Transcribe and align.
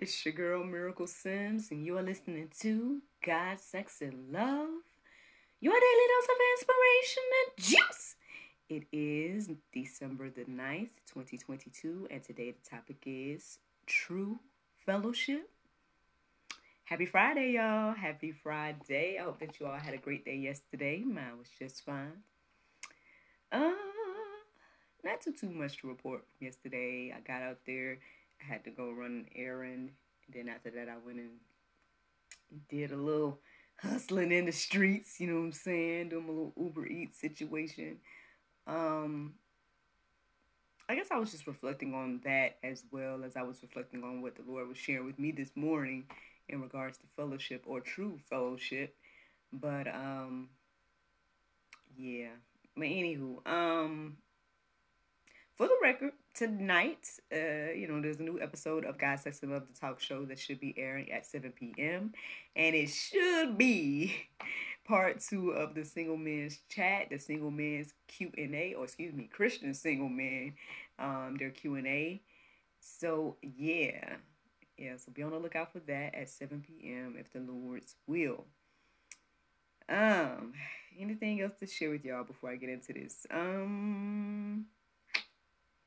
It's 0.00 0.24
your 0.24 0.32
girl 0.32 0.64
Miracle 0.64 1.06
Sims, 1.06 1.70
and 1.70 1.84
you 1.84 1.98
are 1.98 2.02
listening 2.02 2.48
to 2.60 3.02
God, 3.24 3.60
Sex, 3.60 4.00
and 4.00 4.32
Love, 4.32 4.70
your 5.60 5.74
daily 5.74 6.06
dose 6.08 6.24
of 6.24 6.36
inspiration 6.56 7.22
and 7.36 7.64
juice. 7.66 8.16
It 8.70 8.84
is 8.92 9.50
December 9.74 10.30
the 10.30 10.44
9th, 10.44 10.92
2022, 11.12 12.08
and 12.10 12.24
today 12.24 12.52
the 12.52 12.70
topic 12.70 13.02
is 13.04 13.58
True 13.84 14.40
Fellowship. 14.86 15.50
Happy 16.84 17.04
Friday, 17.04 17.52
y'all. 17.52 17.92
Happy 17.92 18.32
Friday. 18.32 19.18
I 19.20 19.24
hope 19.24 19.38
that 19.40 19.60
you 19.60 19.66
all 19.66 19.78
had 19.78 19.92
a 19.92 19.98
great 19.98 20.24
day 20.24 20.36
yesterday. 20.36 21.04
Mine 21.04 21.36
was 21.38 21.50
just 21.58 21.84
fine. 21.84 22.22
Uh, 23.52 23.72
not 25.04 25.20
too 25.20 25.32
too 25.32 25.50
much 25.50 25.78
to 25.78 25.88
report 25.88 26.24
yesterday. 26.40 27.14
I 27.14 27.20
got 27.20 27.42
out 27.42 27.58
there, 27.66 27.98
I 28.40 28.52
had 28.52 28.64
to 28.64 28.70
go 28.70 28.90
run 28.90 29.26
an 29.26 29.26
errand, 29.36 29.90
and 30.26 30.34
then 30.34 30.48
after 30.48 30.70
that 30.70 30.88
I 30.88 30.96
went 31.04 31.18
and 31.18 31.30
did 32.68 32.92
a 32.92 32.96
little 32.96 33.40
hustling 33.76 34.32
in 34.32 34.46
the 34.46 34.52
streets, 34.52 35.20
you 35.20 35.26
know 35.26 35.36
what 35.36 35.46
I'm 35.46 35.52
saying? 35.52 36.10
Doing 36.10 36.28
a 36.28 36.30
little 36.30 36.52
Uber 36.56 36.86
Eats 36.86 37.20
situation. 37.20 37.98
Um 38.66 39.34
I 40.88 40.96
guess 40.96 41.06
I 41.12 41.18
was 41.18 41.30
just 41.30 41.46
reflecting 41.46 41.94
on 41.94 42.20
that 42.24 42.58
as 42.64 42.82
well 42.90 43.22
as 43.24 43.36
I 43.36 43.42
was 43.42 43.62
reflecting 43.62 44.02
on 44.02 44.22
what 44.22 44.34
the 44.34 44.42
Lord 44.42 44.68
was 44.68 44.76
sharing 44.76 45.06
with 45.06 45.20
me 45.20 45.30
this 45.30 45.52
morning 45.54 46.04
in 46.48 46.60
regards 46.60 46.98
to 46.98 47.04
fellowship 47.16 47.62
or 47.64 47.80
true 47.80 48.18
fellowship. 48.28 48.96
But 49.52 49.86
um 49.86 50.48
yeah. 51.96 52.30
But 52.76 52.84
anywho, 52.84 53.46
um 53.46 54.16
for 55.54 55.68
the 55.68 55.76
record, 55.82 56.12
tonight, 56.34 57.08
uh, 57.32 57.72
you 57.72 57.86
know, 57.88 58.00
there's 58.00 58.18
a 58.18 58.22
new 58.22 58.40
episode 58.40 58.84
of 58.84 58.98
God, 58.98 59.20
Sex, 59.20 59.42
and 59.42 59.52
Love, 59.52 59.66
the 59.72 59.78
talk 59.78 60.00
show 60.00 60.24
that 60.26 60.38
should 60.38 60.60
be 60.60 60.74
airing 60.76 61.10
at 61.10 61.26
7 61.26 61.52
p.m. 61.52 62.12
And 62.56 62.74
it 62.74 62.88
should 62.88 63.58
be 63.58 64.14
part 64.84 65.20
two 65.20 65.50
of 65.50 65.74
the 65.74 65.84
single 65.84 66.16
men's 66.16 66.60
chat, 66.68 67.08
the 67.10 67.18
single 67.18 67.50
men's 67.50 67.92
Q&A, 68.08 68.74
or 68.74 68.84
excuse 68.84 69.12
me, 69.12 69.28
Christian 69.32 69.74
single 69.74 70.08
men, 70.08 70.54
um, 70.98 71.36
their 71.38 71.50
Q&A. 71.50 72.20
So, 72.80 73.36
yeah. 73.42 74.16
Yeah, 74.78 74.96
so 74.96 75.12
be 75.12 75.22
on 75.22 75.32
the 75.32 75.38
lookout 75.38 75.72
for 75.72 75.80
that 75.80 76.14
at 76.14 76.30
7 76.30 76.64
p.m. 76.66 77.16
if 77.18 77.32
the 77.32 77.40
Lord's 77.40 77.96
will. 78.06 78.46
Um, 79.88 80.54
anything 80.98 81.42
else 81.42 81.58
to 81.58 81.66
share 81.66 81.90
with 81.90 82.04
y'all 82.04 82.24
before 82.24 82.50
I 82.50 82.56
get 82.56 82.70
into 82.70 82.92
this? 82.92 83.26
Um... 83.30 84.66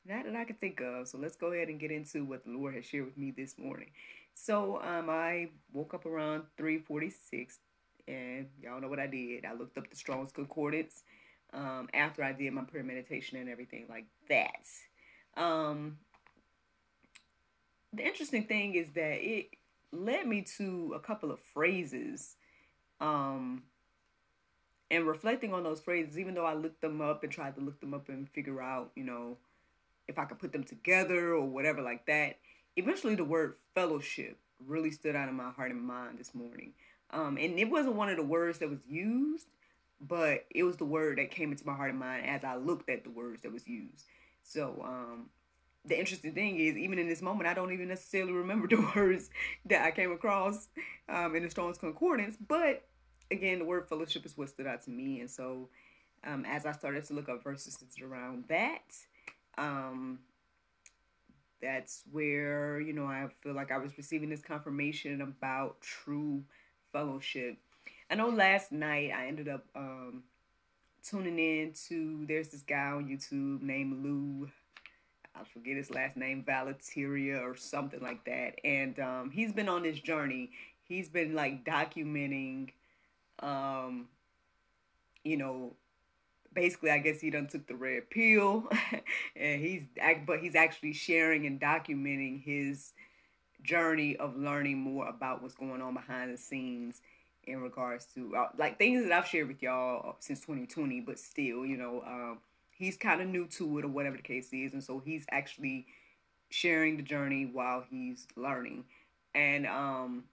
Not 0.05 0.25
that 0.25 0.35
I 0.35 0.43
can 0.43 0.57
think 0.57 0.81
of. 0.81 1.07
So 1.07 1.17
let's 1.17 1.35
go 1.35 1.53
ahead 1.53 1.69
and 1.69 1.79
get 1.79 1.91
into 1.91 2.25
what 2.25 2.43
the 2.43 2.51
Lord 2.51 2.75
has 2.75 2.85
shared 2.85 3.05
with 3.05 3.17
me 3.17 3.31
this 3.31 3.57
morning. 3.57 3.89
So 4.33 4.81
um, 4.81 5.09
I 5.09 5.49
woke 5.71 5.93
up 5.93 6.05
around 6.05 6.43
3:46, 6.57 7.57
and 8.07 8.47
y'all 8.61 8.81
know 8.81 8.89
what 8.89 8.99
I 8.99 9.07
did. 9.07 9.45
I 9.45 9.53
looked 9.53 9.77
up 9.77 9.89
the 9.89 9.95
Strong's 9.95 10.31
Concordance 10.31 11.03
um, 11.53 11.87
after 11.93 12.23
I 12.23 12.33
did 12.33 12.51
my 12.53 12.63
prayer 12.63 12.83
meditation 12.83 13.37
and 13.37 13.49
everything 13.49 13.85
like 13.89 14.05
that. 14.27 14.67
Um, 15.37 15.97
the 17.93 18.05
interesting 18.05 18.45
thing 18.45 18.75
is 18.75 18.89
that 18.95 19.23
it 19.23 19.51
led 19.91 20.27
me 20.27 20.41
to 20.57 20.93
a 20.95 20.99
couple 20.99 21.31
of 21.31 21.39
phrases. 21.39 22.35
Um, 22.99 23.63
and 24.91 25.07
reflecting 25.07 25.53
on 25.53 25.63
those 25.63 25.81
phrases, 25.81 26.19
even 26.19 26.35
though 26.35 26.45
I 26.45 26.53
looked 26.53 26.81
them 26.81 27.01
up 27.01 27.23
and 27.23 27.31
tried 27.31 27.55
to 27.55 27.61
look 27.61 27.79
them 27.79 27.95
up 27.95 28.09
and 28.09 28.29
figure 28.29 28.61
out, 28.61 28.91
you 28.95 29.03
know, 29.03 29.37
if 30.07 30.19
I 30.19 30.25
could 30.25 30.39
put 30.39 30.51
them 30.51 30.63
together 30.63 31.33
or 31.33 31.45
whatever 31.45 31.81
like 31.81 32.05
that. 32.07 32.37
Eventually, 32.75 33.15
the 33.15 33.23
word 33.23 33.55
fellowship 33.75 34.37
really 34.65 34.91
stood 34.91 35.15
out 35.15 35.29
in 35.29 35.35
my 35.35 35.51
heart 35.51 35.71
and 35.71 35.81
mind 35.81 36.17
this 36.17 36.33
morning. 36.33 36.73
Um, 37.11 37.37
and 37.37 37.59
it 37.59 37.69
wasn't 37.69 37.95
one 37.95 38.09
of 38.09 38.17
the 38.17 38.23
words 38.23 38.59
that 38.59 38.69
was 38.69 38.79
used, 38.87 39.47
but 40.01 40.45
it 40.49 40.63
was 40.63 40.77
the 40.77 40.85
word 40.85 41.17
that 41.17 41.31
came 41.31 41.51
into 41.51 41.65
my 41.65 41.75
heart 41.75 41.91
and 41.91 41.99
mind 41.99 42.25
as 42.25 42.43
I 42.43 42.55
looked 42.55 42.89
at 42.89 43.03
the 43.03 43.09
words 43.09 43.41
that 43.43 43.53
was 43.53 43.67
used. 43.67 44.05
So, 44.43 44.83
um, 44.83 45.29
the 45.85 45.99
interesting 45.99 46.33
thing 46.33 46.59
is, 46.59 46.77
even 46.77 46.97
in 46.97 47.09
this 47.09 47.21
moment, 47.21 47.47
I 47.47 47.53
don't 47.53 47.73
even 47.73 47.89
necessarily 47.89 48.31
remember 48.31 48.67
the 48.75 48.89
words 48.95 49.29
that 49.65 49.85
I 49.85 49.91
came 49.91 50.11
across 50.11 50.69
um, 51.09 51.35
in 51.35 51.43
the 51.43 51.49
Strong's 51.49 51.77
Concordance. 51.77 52.37
But 52.47 52.83
again, 53.31 53.59
the 53.59 53.65
word 53.65 53.87
fellowship 53.87 54.25
is 54.25 54.37
what 54.37 54.49
stood 54.49 54.67
out 54.67 54.83
to 54.83 54.89
me. 54.89 55.19
And 55.19 55.29
so, 55.29 55.69
um, 56.25 56.45
as 56.45 56.65
I 56.65 56.71
started 56.71 57.03
to 57.05 57.13
look 57.13 57.27
up 57.27 57.43
verses 57.43 57.77
around 58.01 58.45
that, 58.47 58.95
um, 59.57 60.19
that's 61.61 62.03
where 62.11 62.79
you 62.79 62.93
know 62.93 63.05
I 63.05 63.27
feel 63.41 63.53
like 63.53 63.71
I 63.71 63.77
was 63.77 63.97
receiving 63.97 64.29
this 64.29 64.41
confirmation 64.41 65.21
about 65.21 65.81
true 65.81 66.43
fellowship. 66.91 67.57
I 68.09 68.15
know 68.15 68.29
last 68.29 68.71
night 68.71 69.11
I 69.15 69.27
ended 69.27 69.47
up 69.47 69.65
um, 69.75 70.23
tuning 71.03 71.39
in 71.39 71.73
to 71.87 72.25
there's 72.27 72.49
this 72.49 72.61
guy 72.61 72.91
on 72.91 73.07
YouTube 73.07 73.61
named 73.61 74.03
Lou. 74.03 74.49
I 75.35 75.43
forget 75.51 75.77
his 75.77 75.89
last 75.89 76.15
name, 76.15 76.43
Valateria 76.47 77.41
or 77.41 77.55
something 77.55 78.01
like 78.01 78.23
that. 78.25 78.59
And 78.63 78.99
um, 78.99 79.31
he's 79.31 79.51
been 79.51 79.67
on 79.67 79.83
this 79.83 79.99
journey. 79.99 80.51
He's 80.83 81.09
been 81.09 81.33
like 81.33 81.65
documenting, 81.65 82.69
um, 83.39 84.09
you 85.23 85.37
know, 85.37 85.75
basically 86.53 86.91
I 86.91 86.99
guess 86.99 87.19
he 87.19 87.29
done 87.29 87.47
took 87.47 87.67
the 87.67 87.75
red 87.75 88.09
pill 88.09 88.67
and 89.35 89.61
he's 89.61 89.83
but 90.25 90.39
he's 90.39 90.55
actually 90.55 90.93
sharing 90.93 91.45
and 91.45 91.59
documenting 91.59 92.43
his 92.43 92.93
journey 93.61 94.15
of 94.17 94.35
learning 94.35 94.77
more 94.77 95.07
about 95.07 95.41
what's 95.41 95.55
going 95.55 95.81
on 95.81 95.93
behind 95.93 96.33
the 96.33 96.37
scenes 96.37 97.01
in 97.45 97.61
regards 97.61 98.05
to 98.15 98.35
uh, 98.35 98.47
like 98.57 98.77
things 98.77 99.03
that 99.03 99.11
I've 99.11 99.27
shared 99.27 99.47
with 99.47 99.61
y'all 99.61 100.17
since 100.19 100.39
2020 100.41 101.01
but 101.01 101.19
still 101.19 101.65
you 101.65 101.77
know 101.77 102.03
um, 102.05 102.39
he's 102.71 102.97
kind 102.97 103.21
of 103.21 103.27
new 103.27 103.47
to 103.47 103.79
it 103.79 103.85
or 103.85 103.89
whatever 103.89 104.17
the 104.17 104.23
case 104.23 104.49
is 104.51 104.73
and 104.73 104.83
so 104.83 104.99
he's 104.99 105.25
actually 105.31 105.85
sharing 106.49 106.97
the 106.97 107.03
journey 107.03 107.45
while 107.45 107.83
he's 107.89 108.27
learning. 108.35 108.85
And 109.33 109.65
um 109.65 110.25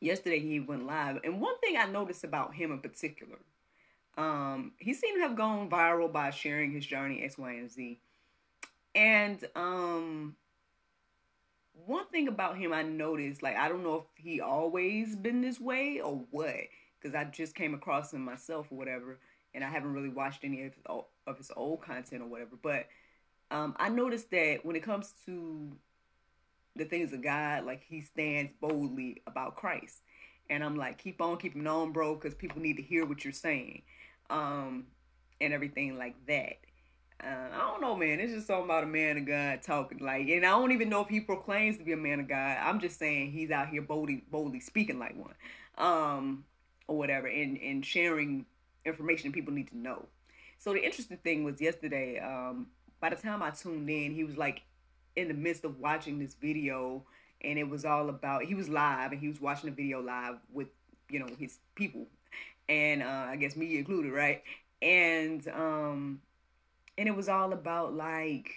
yesterday 0.00 0.40
he 0.40 0.60
went 0.60 0.86
live 0.86 1.18
and 1.24 1.40
one 1.40 1.58
thing 1.60 1.76
I 1.78 1.86
noticed 1.86 2.22
about 2.22 2.54
him 2.54 2.70
in 2.70 2.80
particular 2.80 3.38
um, 4.16 4.72
he 4.78 4.94
seemed 4.94 5.18
to 5.18 5.28
have 5.28 5.36
gone 5.36 5.68
viral 5.68 6.10
by 6.12 6.30
sharing 6.30 6.72
his 6.72 6.86
journey 6.86 7.22
X, 7.22 7.36
Y, 7.36 7.52
and 7.52 7.70
Z. 7.70 8.00
And 8.94 9.44
um, 9.54 10.36
one 11.84 12.06
thing 12.06 12.28
about 12.28 12.56
him 12.56 12.72
I 12.72 12.82
noticed, 12.82 13.42
like 13.42 13.56
I 13.56 13.68
don't 13.68 13.82
know 13.82 13.96
if 13.96 14.24
he 14.24 14.40
always 14.40 15.14
been 15.14 15.42
this 15.42 15.60
way 15.60 16.00
or 16.00 16.24
what, 16.30 16.54
because 16.98 17.14
I 17.14 17.24
just 17.24 17.54
came 17.54 17.74
across 17.74 18.12
him 18.12 18.24
myself 18.24 18.68
or 18.70 18.78
whatever, 18.78 19.18
and 19.54 19.62
I 19.62 19.68
haven't 19.68 19.92
really 19.92 20.08
watched 20.08 20.44
any 20.44 20.64
of 20.64 20.74
his, 20.74 20.82
of 21.26 21.36
his 21.36 21.50
old 21.54 21.82
content 21.82 22.22
or 22.22 22.26
whatever. 22.26 22.56
But 22.62 22.86
um, 23.50 23.76
I 23.78 23.90
noticed 23.90 24.30
that 24.30 24.64
when 24.64 24.76
it 24.76 24.82
comes 24.82 25.12
to 25.26 25.72
the 26.74 26.86
things 26.86 27.12
of 27.12 27.22
God, 27.22 27.66
like 27.66 27.82
he 27.86 28.00
stands 28.00 28.52
boldly 28.60 29.22
about 29.26 29.56
Christ. 29.56 30.00
And 30.48 30.62
I'm 30.62 30.76
like, 30.76 30.98
keep 30.98 31.20
on 31.20 31.38
keeping 31.38 31.66
on, 31.66 31.92
bro, 31.92 32.14
because 32.14 32.34
people 32.34 32.62
need 32.62 32.76
to 32.76 32.82
hear 32.82 33.04
what 33.04 33.24
you're 33.24 33.32
saying 33.32 33.82
um, 34.30 34.86
and 35.40 35.52
everything 35.52 35.96
like 35.96 36.14
that. 36.26 36.56
Uh, 37.22 37.48
I 37.54 37.58
don't 37.58 37.80
know, 37.80 37.96
man. 37.96 38.20
It's 38.20 38.32
just 38.32 38.46
something 38.46 38.66
about 38.66 38.84
a 38.84 38.86
man 38.86 39.16
of 39.16 39.26
God 39.26 39.62
talking 39.62 39.98
like, 39.98 40.28
and 40.28 40.44
I 40.44 40.50
don't 40.50 40.72
even 40.72 40.90
know 40.90 41.00
if 41.00 41.08
he 41.08 41.20
proclaims 41.20 41.78
to 41.78 41.84
be 41.84 41.92
a 41.92 41.96
man 41.96 42.20
of 42.20 42.28
God. 42.28 42.58
I'm 42.60 42.78
just 42.78 42.98
saying 42.98 43.32
he's 43.32 43.50
out 43.50 43.68
here 43.68 43.80
boldly, 43.80 44.24
boldly 44.30 44.60
speaking 44.60 44.98
like 44.98 45.16
one, 45.16 45.34
um, 45.78 46.44
or 46.88 46.98
whatever, 46.98 47.26
and 47.26 47.56
and 47.58 47.84
sharing 47.84 48.44
information 48.84 49.32
people 49.32 49.54
need 49.54 49.68
to 49.68 49.78
know. 49.78 50.06
So 50.58 50.72
the 50.72 50.84
interesting 50.84 51.16
thing 51.18 51.44
was 51.44 51.60
yesterday. 51.60 52.18
Um, 52.18 52.66
by 53.00 53.10
the 53.10 53.16
time 53.16 53.42
I 53.42 53.50
tuned 53.50 53.88
in, 53.88 54.14
he 54.14 54.24
was 54.24 54.36
like 54.36 54.62
in 55.16 55.28
the 55.28 55.34
midst 55.34 55.64
of 55.64 55.80
watching 55.80 56.18
this 56.18 56.34
video, 56.34 57.02
and 57.42 57.58
it 57.58 57.68
was 57.68 57.86
all 57.86 58.10
about. 58.10 58.44
He 58.44 58.54
was 58.54 58.68
live, 58.68 59.12
and 59.12 59.20
he 59.20 59.28
was 59.28 59.40
watching 59.40 59.70
the 59.70 59.74
video 59.74 60.02
live 60.02 60.36
with 60.52 60.68
you 61.08 61.18
know 61.18 61.28
his 61.38 61.58
people 61.74 62.08
and 62.68 63.02
uh, 63.02 63.26
I 63.28 63.36
guess 63.36 63.56
me 63.56 63.78
included, 63.78 64.12
right? 64.12 64.42
And 64.82 65.46
um, 65.48 66.20
and 66.98 67.08
it 67.08 67.16
was 67.16 67.28
all 67.28 67.52
about 67.52 67.94
like, 67.94 68.50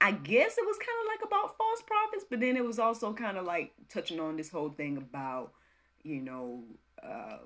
I 0.00 0.12
guess 0.12 0.58
it 0.58 0.66
was 0.66 0.76
kind 0.78 0.98
of 1.02 1.06
like 1.08 1.28
about 1.28 1.56
false 1.56 1.82
prophets, 1.86 2.24
but 2.28 2.40
then 2.40 2.56
it 2.56 2.64
was 2.64 2.78
also 2.78 3.12
kind 3.12 3.36
of 3.36 3.44
like 3.44 3.72
touching 3.88 4.20
on 4.20 4.36
this 4.36 4.50
whole 4.50 4.70
thing 4.70 4.96
about, 4.96 5.52
you 6.02 6.20
know, 6.20 6.64
uh, 7.02 7.38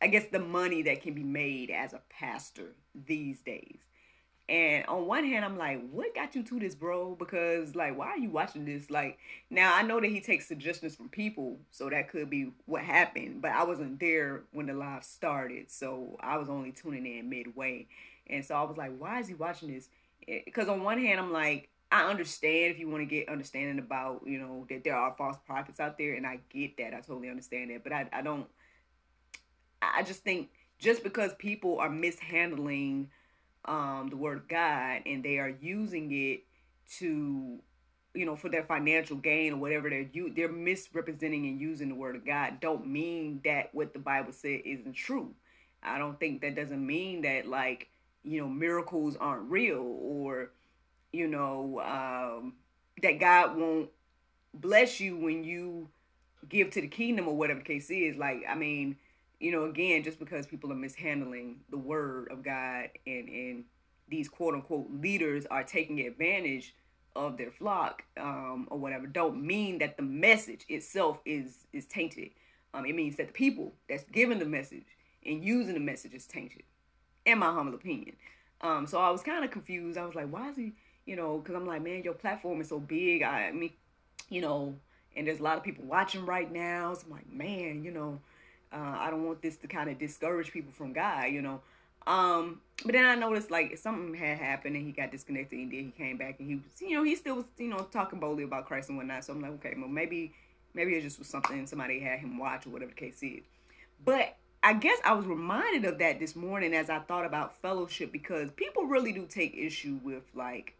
I 0.00 0.08
guess 0.08 0.26
the 0.30 0.38
money 0.38 0.82
that 0.82 1.02
can 1.02 1.14
be 1.14 1.22
made 1.22 1.70
as 1.70 1.92
a 1.92 2.02
pastor 2.10 2.74
these 2.94 3.40
days. 3.40 3.78
And 4.48 4.86
on 4.86 5.06
one 5.06 5.24
hand, 5.24 5.44
I'm 5.44 5.58
like, 5.58 5.88
what 5.90 6.14
got 6.14 6.36
you 6.36 6.44
to 6.44 6.60
this, 6.60 6.76
bro? 6.76 7.16
Because, 7.16 7.74
like, 7.74 7.98
why 7.98 8.06
are 8.08 8.18
you 8.18 8.30
watching 8.30 8.64
this? 8.64 8.90
Like, 8.90 9.18
now 9.50 9.74
I 9.74 9.82
know 9.82 10.00
that 10.00 10.06
he 10.06 10.20
takes 10.20 10.46
suggestions 10.46 10.94
from 10.94 11.08
people, 11.08 11.58
so 11.72 11.90
that 11.90 12.08
could 12.08 12.30
be 12.30 12.52
what 12.66 12.82
happened, 12.82 13.42
but 13.42 13.50
I 13.50 13.64
wasn't 13.64 13.98
there 13.98 14.44
when 14.52 14.66
the 14.66 14.74
live 14.74 15.02
started, 15.02 15.68
so 15.68 16.16
I 16.20 16.36
was 16.36 16.48
only 16.48 16.70
tuning 16.70 17.06
in 17.06 17.28
midway. 17.28 17.88
And 18.28 18.44
so 18.44 18.54
I 18.54 18.62
was 18.62 18.76
like, 18.76 18.96
why 18.96 19.18
is 19.18 19.26
he 19.26 19.34
watching 19.34 19.74
this? 19.74 19.88
Eh, 20.28 20.40
because 20.44 20.68
on 20.68 20.84
one 20.84 21.00
hand, 21.00 21.18
I'm 21.18 21.32
like, 21.32 21.68
I 21.90 22.08
understand 22.08 22.72
if 22.72 22.78
you 22.78 22.88
want 22.88 23.02
to 23.02 23.06
get 23.06 23.28
understanding 23.28 23.80
about, 23.80 24.22
you 24.26 24.38
know, 24.38 24.64
that 24.68 24.84
there 24.84 24.96
are 24.96 25.14
false 25.18 25.38
prophets 25.44 25.80
out 25.80 25.98
there, 25.98 26.14
and 26.14 26.24
I 26.24 26.38
get 26.50 26.76
that. 26.76 26.94
I 26.94 27.00
totally 27.00 27.30
understand 27.30 27.70
that, 27.70 27.82
but 27.82 27.92
I, 27.92 28.08
I 28.12 28.22
don't, 28.22 28.46
I 29.82 30.04
just 30.04 30.22
think 30.22 30.50
just 30.78 31.02
because 31.02 31.32
people 31.34 31.78
are 31.80 31.90
mishandling 31.90 33.10
um, 33.66 34.08
the 34.08 34.16
word 34.16 34.44
God 34.48 35.02
and 35.06 35.24
they 35.24 35.38
are 35.38 35.54
using 35.60 36.12
it 36.12 36.44
to, 36.98 37.58
you 38.14 38.26
know, 38.26 38.36
for 38.36 38.48
their 38.48 38.62
financial 38.62 39.16
gain 39.16 39.54
or 39.54 39.56
whatever 39.56 39.90
they're 39.90 40.08
you 40.12 40.32
they're 40.34 40.50
misrepresenting 40.50 41.46
and 41.46 41.60
using 41.60 41.88
the 41.88 41.94
word 41.94 42.16
of 42.16 42.24
God 42.26 42.60
don't 42.60 42.86
mean 42.86 43.40
that 43.44 43.70
what 43.72 43.92
the 43.92 43.98
Bible 43.98 44.32
said 44.32 44.60
isn't 44.64 44.94
true. 44.94 45.34
I 45.82 45.98
don't 45.98 46.18
think 46.18 46.40
that 46.40 46.56
doesn't 46.56 46.84
mean 46.84 47.22
that 47.22 47.46
like, 47.46 47.88
you 48.22 48.40
know, 48.40 48.48
miracles 48.48 49.16
aren't 49.16 49.50
real 49.50 49.82
or, 50.00 50.50
you 51.12 51.28
know, 51.28 51.80
um, 51.80 52.54
that 53.02 53.20
God 53.20 53.56
won't 53.56 53.90
bless 54.54 55.00
you 55.00 55.16
when 55.16 55.44
you 55.44 55.88
give 56.48 56.70
to 56.70 56.80
the 56.80 56.88
kingdom 56.88 57.28
or 57.28 57.36
whatever 57.36 57.60
the 57.60 57.64
case 57.64 57.90
is. 57.90 58.16
Like, 58.16 58.44
I 58.48 58.54
mean, 58.54 58.96
you 59.40 59.52
know, 59.52 59.64
again, 59.64 60.02
just 60.02 60.18
because 60.18 60.46
people 60.46 60.72
are 60.72 60.76
mishandling 60.76 61.60
the 61.70 61.78
word 61.78 62.28
of 62.30 62.42
God 62.42 62.90
and 63.06 63.28
and 63.28 63.64
these 64.08 64.28
quote 64.28 64.54
unquote 64.54 64.88
leaders 64.90 65.46
are 65.46 65.64
taking 65.64 66.00
advantage 66.00 66.74
of 67.14 67.36
their 67.36 67.50
flock 67.50 68.02
um, 68.18 68.68
or 68.70 68.78
whatever, 68.78 69.06
don't 69.06 69.44
mean 69.44 69.78
that 69.78 69.96
the 69.96 70.02
message 70.02 70.64
itself 70.68 71.18
is 71.24 71.66
is 71.72 71.86
tainted. 71.86 72.30
Um, 72.74 72.84
it 72.84 72.94
means 72.94 73.16
that 73.16 73.28
the 73.28 73.32
people 73.32 73.74
that's 73.88 74.04
giving 74.12 74.38
the 74.38 74.44
message 74.44 74.86
and 75.24 75.42
using 75.42 75.74
the 75.74 75.80
message 75.80 76.12
is 76.12 76.26
tainted, 76.26 76.62
in 77.24 77.38
my 77.38 77.52
humble 77.52 77.74
opinion. 77.74 78.16
Um, 78.60 78.86
so 78.86 78.98
I 78.98 79.10
was 79.10 79.22
kind 79.22 79.44
of 79.44 79.50
confused. 79.50 79.98
I 79.98 80.04
was 80.04 80.14
like, 80.14 80.28
why 80.28 80.50
is 80.50 80.56
he, 80.56 80.72
you 81.04 81.16
know, 81.16 81.38
because 81.38 81.54
I'm 81.54 81.66
like, 81.66 81.82
man, 81.82 82.02
your 82.02 82.14
platform 82.14 82.60
is 82.60 82.68
so 82.68 82.78
big. 82.78 83.22
I, 83.22 83.48
I 83.48 83.52
mean, 83.52 83.72
you 84.28 84.40
know, 84.40 84.76
and 85.14 85.26
there's 85.26 85.40
a 85.40 85.42
lot 85.42 85.56
of 85.56 85.64
people 85.64 85.84
watching 85.84 86.26
right 86.26 86.50
now. 86.50 86.94
So 86.94 87.06
I'm 87.06 87.12
like, 87.12 87.30
man, 87.30 87.82
you 87.82 87.90
know, 87.90 88.20
uh, 88.72 88.96
I 88.98 89.10
don't 89.10 89.24
want 89.24 89.42
this 89.42 89.56
to 89.58 89.66
kind 89.66 89.90
of 89.90 89.98
discourage 89.98 90.52
people 90.52 90.72
from 90.72 90.92
God, 90.92 91.26
you 91.26 91.42
know. 91.42 91.60
Um, 92.06 92.60
but 92.84 92.92
then 92.92 93.04
I 93.04 93.14
noticed 93.14 93.50
like 93.50 93.76
something 93.78 94.14
had 94.14 94.38
happened 94.38 94.76
and 94.76 94.86
he 94.86 94.92
got 94.92 95.10
disconnected 95.10 95.58
and 95.58 95.72
then 95.72 95.84
he 95.86 95.90
came 95.90 96.16
back 96.16 96.36
and 96.38 96.48
he 96.48 96.56
was, 96.56 96.64
you 96.80 96.96
know, 96.96 97.02
he 97.02 97.16
still 97.16 97.36
was, 97.36 97.44
you 97.58 97.68
know, 97.68 97.86
talking 97.92 98.20
boldly 98.20 98.44
about 98.44 98.66
Christ 98.66 98.88
and 98.88 98.98
whatnot. 98.98 99.24
So 99.24 99.32
I'm 99.32 99.40
like, 99.40 99.52
okay, 99.52 99.74
well 99.76 99.88
maybe, 99.88 100.32
maybe 100.72 100.94
it 100.94 101.02
just 101.02 101.18
was 101.18 101.28
something 101.28 101.66
somebody 101.66 101.98
had 101.98 102.20
him 102.20 102.38
watch 102.38 102.66
or 102.66 102.70
whatever 102.70 102.92
the 102.92 102.96
case 102.96 103.22
is. 103.22 103.42
But 104.04 104.36
I 104.62 104.74
guess 104.74 104.98
I 105.04 105.14
was 105.14 105.26
reminded 105.26 105.84
of 105.84 105.98
that 105.98 106.20
this 106.20 106.36
morning 106.36 106.74
as 106.74 106.90
I 106.90 107.00
thought 107.00 107.24
about 107.24 107.60
fellowship 107.60 108.12
because 108.12 108.50
people 108.52 108.84
really 108.84 109.12
do 109.12 109.26
take 109.26 109.56
issue 109.56 109.98
with 110.04 110.24
like, 110.34 110.74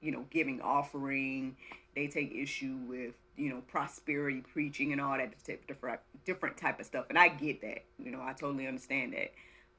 you 0.00 0.10
know, 0.10 0.24
giving 0.30 0.60
offering. 0.60 1.56
They 1.94 2.08
take 2.08 2.32
issue 2.34 2.78
with 2.88 3.14
you 3.40 3.48
know, 3.48 3.62
prosperity 3.66 4.42
preaching 4.52 4.92
and 4.92 5.00
all 5.00 5.16
that 5.16 5.32
different 5.66 6.00
different 6.26 6.56
type 6.56 6.78
of 6.78 6.86
stuff. 6.86 7.06
And 7.08 7.18
I 7.18 7.28
get 7.28 7.62
that. 7.62 7.84
You 7.98 8.10
know, 8.10 8.20
I 8.20 8.34
totally 8.34 8.66
understand 8.66 9.14
that. 9.14 9.32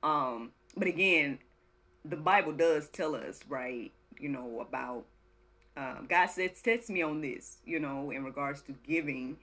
Um, 0.08 0.52
but 0.76 0.88
again, 0.88 1.38
the 2.04 2.16
Bible 2.16 2.54
does 2.54 2.90
tell 2.90 3.16
us, 3.16 3.40
right, 3.48 3.92
you 4.20 4.30
know, 4.30 4.66
about 4.68 5.06
um, 5.78 6.08
God 6.10 6.28
says, 6.28 6.62
test 6.62 6.90
me 6.90 7.02
on 7.02 7.22
this, 7.22 7.58
you 7.66 7.80
know, 7.80 8.12
in 8.12 8.24
regards 8.24 8.62
to 8.64 8.74
giving 8.86 9.38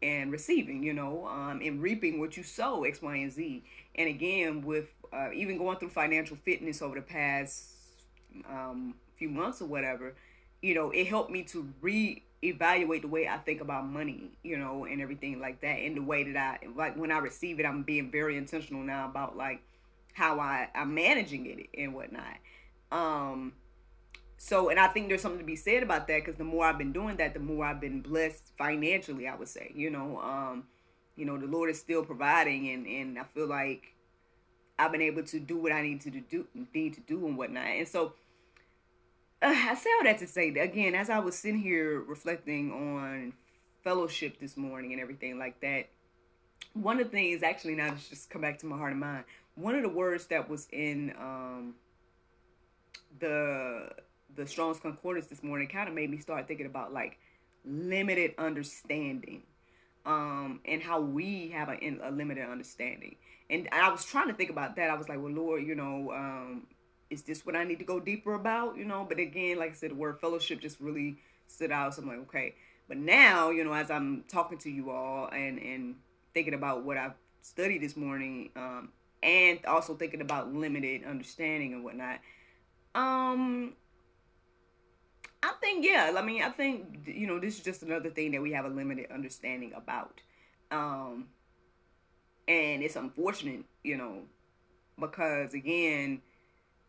and 0.00 0.30
receiving, 0.30 0.82
you 0.82 0.92
know, 0.92 1.26
um, 1.26 1.60
and 1.62 1.82
reaping 1.82 2.20
what 2.20 2.36
you 2.36 2.42
sow, 2.42 2.84
X, 2.84 3.02
Y, 3.02 3.16
and 3.16 3.32
Z. 3.32 3.64
And 3.96 4.08
again, 4.08 4.62
with 4.62 4.86
uh, 5.12 5.32
even 5.34 5.58
going 5.58 5.78
through 5.78 5.90
financial 5.90 6.36
fitness 6.44 6.82
over 6.82 6.94
the 6.94 7.02
past 7.02 7.72
um, 8.48 8.94
few 9.16 9.28
months 9.28 9.60
or 9.60 9.66
whatever, 9.66 10.14
you 10.62 10.74
know, 10.74 10.90
it 10.90 11.06
helped 11.06 11.30
me 11.30 11.42
to 11.44 11.68
re 11.80 12.22
evaluate 12.44 13.02
the 13.02 13.08
way 13.08 13.26
I 13.26 13.38
think 13.38 13.60
about 13.60 13.88
money, 13.88 14.30
you 14.42 14.58
know, 14.58 14.84
and 14.84 15.00
everything 15.00 15.40
like 15.40 15.60
that. 15.62 15.78
And 15.78 15.96
the 15.96 16.02
way 16.02 16.30
that 16.32 16.36
I 16.36 16.66
like 16.76 16.96
when 16.96 17.10
I 17.10 17.18
receive 17.18 17.60
it, 17.60 17.66
I'm 17.66 17.82
being 17.82 18.10
very 18.10 18.36
intentional 18.36 18.82
now 18.82 19.06
about 19.06 19.36
like 19.36 19.62
how 20.14 20.40
I 20.40 20.68
I'm 20.74 20.94
managing 20.94 21.46
it 21.46 21.68
and 21.78 21.94
whatnot. 21.94 22.36
Um, 22.92 23.52
so 24.38 24.68
and 24.68 24.78
I 24.78 24.88
think 24.88 25.08
there's 25.08 25.22
something 25.22 25.40
to 25.40 25.46
be 25.46 25.56
said 25.56 25.82
about 25.82 26.06
that 26.08 26.24
because 26.24 26.36
the 26.36 26.44
more 26.44 26.64
I've 26.64 26.78
been 26.78 26.92
doing 26.92 27.16
that, 27.16 27.34
the 27.34 27.40
more 27.40 27.64
I've 27.64 27.80
been 27.80 28.00
blessed 28.00 28.52
financially. 28.58 29.28
I 29.28 29.34
would 29.34 29.48
say, 29.48 29.72
you 29.74 29.90
know, 29.90 30.20
um, 30.20 30.64
you 31.16 31.24
know, 31.24 31.38
the 31.38 31.46
Lord 31.46 31.70
is 31.70 31.80
still 31.80 32.04
providing, 32.04 32.68
and 32.68 32.86
and 32.86 33.18
I 33.18 33.24
feel 33.24 33.46
like 33.46 33.94
I've 34.78 34.92
been 34.92 35.02
able 35.02 35.22
to 35.24 35.40
do 35.40 35.56
what 35.56 35.72
I 35.72 35.82
need 35.82 36.00
to 36.02 36.10
do 36.10 36.46
need 36.74 36.94
to 36.94 37.00
do 37.00 37.26
and 37.26 37.36
whatnot. 37.36 37.66
And 37.66 37.88
so 37.88 38.12
uh, 39.42 39.54
I 39.54 39.74
say 39.74 39.90
all 39.98 40.04
that 40.04 40.18
to 40.18 40.26
say 40.26 40.48
again, 40.48 40.94
as 40.94 41.10
I 41.10 41.18
was 41.18 41.36
sitting 41.36 41.60
here 41.60 42.00
reflecting 42.00 42.72
on 42.72 43.32
fellowship 43.84 44.40
this 44.40 44.56
morning 44.56 44.92
and 44.92 45.00
everything 45.00 45.38
like 45.38 45.60
that, 45.60 45.88
one 46.72 47.00
of 47.00 47.06
the 47.06 47.10
things 47.10 47.42
actually 47.42 47.74
now 47.74 47.90
to 47.90 48.10
just 48.10 48.30
come 48.30 48.42
back 48.42 48.58
to 48.58 48.66
my 48.66 48.76
heart 48.76 48.92
and 48.92 49.00
mind. 49.00 49.24
One 49.54 49.74
of 49.74 49.82
the 49.82 49.88
words 49.88 50.26
that 50.26 50.48
was 50.48 50.68
in 50.72 51.14
um, 51.18 51.74
the 53.18 53.90
the 54.34 54.46
Strong's 54.46 54.78
Concordance 54.78 55.26
this 55.26 55.42
morning 55.42 55.68
kind 55.68 55.88
of 55.88 55.94
made 55.94 56.10
me 56.10 56.18
start 56.18 56.46
thinking 56.46 56.66
about 56.66 56.92
like 56.92 57.18
limited 57.64 58.34
understanding 58.38 59.42
um, 60.04 60.60
and 60.64 60.82
how 60.82 61.00
we 61.00 61.48
have 61.48 61.68
a, 61.68 61.78
a, 62.04 62.10
limited 62.10 62.48
understanding. 62.48 63.16
And 63.50 63.68
I 63.72 63.90
was 63.90 64.04
trying 64.04 64.28
to 64.28 64.34
think 64.34 64.50
about 64.50 64.76
that. 64.76 64.90
I 64.90 64.94
was 64.94 65.08
like, 65.08 65.18
well, 65.20 65.32
Lord, 65.32 65.66
you 65.66 65.74
know, 65.74 66.12
um, 66.14 66.66
is 67.10 67.22
this 67.22 67.46
what 67.46 67.56
I 67.56 67.64
need 67.64 67.78
to 67.78 67.84
go 67.84 68.00
deeper 68.00 68.34
about? 68.34 68.76
You 68.76 68.84
know, 68.84 69.06
but 69.08 69.18
again, 69.18 69.58
like 69.58 69.70
I 69.70 69.74
said, 69.74 69.90
the 69.90 69.94
word 69.94 70.20
fellowship 70.20 70.60
just 70.60 70.80
really 70.80 71.18
stood 71.46 71.70
out. 71.70 71.94
So 71.94 72.02
I'm 72.02 72.08
like, 72.08 72.18
okay. 72.18 72.54
But 72.88 72.98
now, 72.98 73.50
you 73.50 73.64
know, 73.64 73.72
as 73.72 73.90
I'm 73.90 74.24
talking 74.28 74.58
to 74.58 74.70
you 74.70 74.90
all 74.90 75.28
and 75.28 75.58
and 75.58 75.96
thinking 76.34 76.54
about 76.54 76.84
what 76.84 76.96
I've 76.96 77.14
studied 77.42 77.82
this 77.82 77.96
morning, 77.96 78.50
um, 78.56 78.90
and 79.22 79.64
also 79.66 79.94
thinking 79.94 80.20
about 80.20 80.52
limited 80.52 81.04
understanding 81.04 81.72
and 81.72 81.84
whatnot, 81.84 82.20
um, 82.94 83.72
I 85.42 85.52
think 85.60 85.84
yeah. 85.84 86.12
I 86.16 86.22
mean, 86.22 86.42
I 86.42 86.50
think 86.50 87.06
you 87.06 87.26
know 87.26 87.38
this 87.38 87.58
is 87.58 87.64
just 87.64 87.82
another 87.82 88.10
thing 88.10 88.32
that 88.32 88.42
we 88.42 88.52
have 88.52 88.64
a 88.64 88.68
limited 88.68 89.10
understanding 89.12 89.72
about, 89.74 90.20
um, 90.70 91.26
and 92.46 92.82
it's 92.82 92.96
unfortunate, 92.96 93.64
you 93.82 93.96
know, 93.96 94.22
because 94.98 95.54
again 95.54 96.22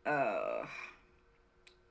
uh, 0.08 0.66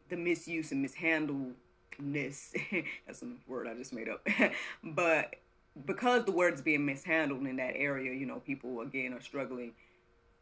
the 0.09 0.17
misuse 0.17 0.73
and 0.73 0.85
mishandledness. 0.85 2.55
that's 3.07 3.23
a 3.23 3.27
word 3.47 3.69
I 3.69 3.75
just 3.75 3.93
made 3.93 4.09
up. 4.09 4.27
but 4.85 5.37
because 5.85 6.25
the 6.25 6.33
word's 6.33 6.63
being 6.63 6.87
mishandled 6.87 7.47
in 7.47 7.57
that 7.57 7.75
area, 7.77 8.15
you 8.15 8.27
know, 8.27 8.41
people 8.41 8.81
again 8.81 9.13
are 9.13 9.21
struggling 9.21 9.73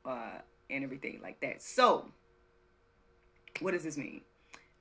uh, 0.05 0.39
and 0.71 0.85
everything 0.85 1.21
like 1.23 1.41
that. 1.41 1.63
So, 1.63 2.11
what 3.61 3.73
does 3.73 3.83
this 3.83 3.97
mean? 3.97 4.21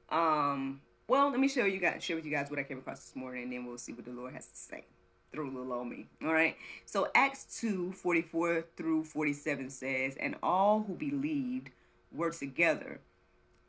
Um, 0.09 0.81
well, 1.07 1.29
let 1.29 1.39
me 1.39 1.47
show 1.47 1.65
you 1.65 1.79
guys, 1.79 2.03
share 2.03 2.15
with 2.15 2.25
you 2.25 2.31
guys 2.31 2.49
what 2.49 2.59
I 2.59 2.63
came 2.63 2.77
across 2.77 2.99
this 2.99 3.15
morning, 3.15 3.43
and 3.43 3.51
then 3.51 3.65
we'll 3.65 3.77
see 3.77 3.93
what 3.93 4.05
the 4.05 4.11
Lord 4.11 4.33
has 4.33 4.47
to 4.47 4.55
say 4.55 4.85
through 5.31 5.49
little 5.49 5.73
old 5.73 5.87
me. 5.87 6.05
All 6.23 6.31
right. 6.31 6.55
So 6.85 7.09
Acts 7.15 7.59
2, 7.59 7.91
44 7.91 8.65
through 8.77 9.03
47 9.03 9.69
says, 9.69 10.15
And 10.19 10.35
all 10.43 10.83
who 10.83 10.93
believed 10.93 11.71
were 12.13 12.31
together 12.31 12.99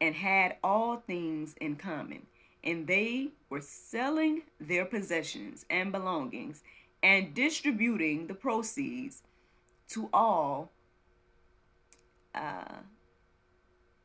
and 0.00 0.14
had 0.14 0.56
all 0.62 0.96
things 0.96 1.54
in 1.60 1.76
common. 1.76 2.26
And 2.62 2.86
they 2.86 3.28
were 3.50 3.60
selling 3.60 4.42
their 4.60 4.84
possessions 4.84 5.64
and 5.70 5.92
belongings 5.92 6.62
and 7.02 7.34
distributing 7.34 8.26
the 8.26 8.34
proceeds 8.34 9.22
to 9.88 10.08
all 10.12 10.72
uh, 12.34 12.78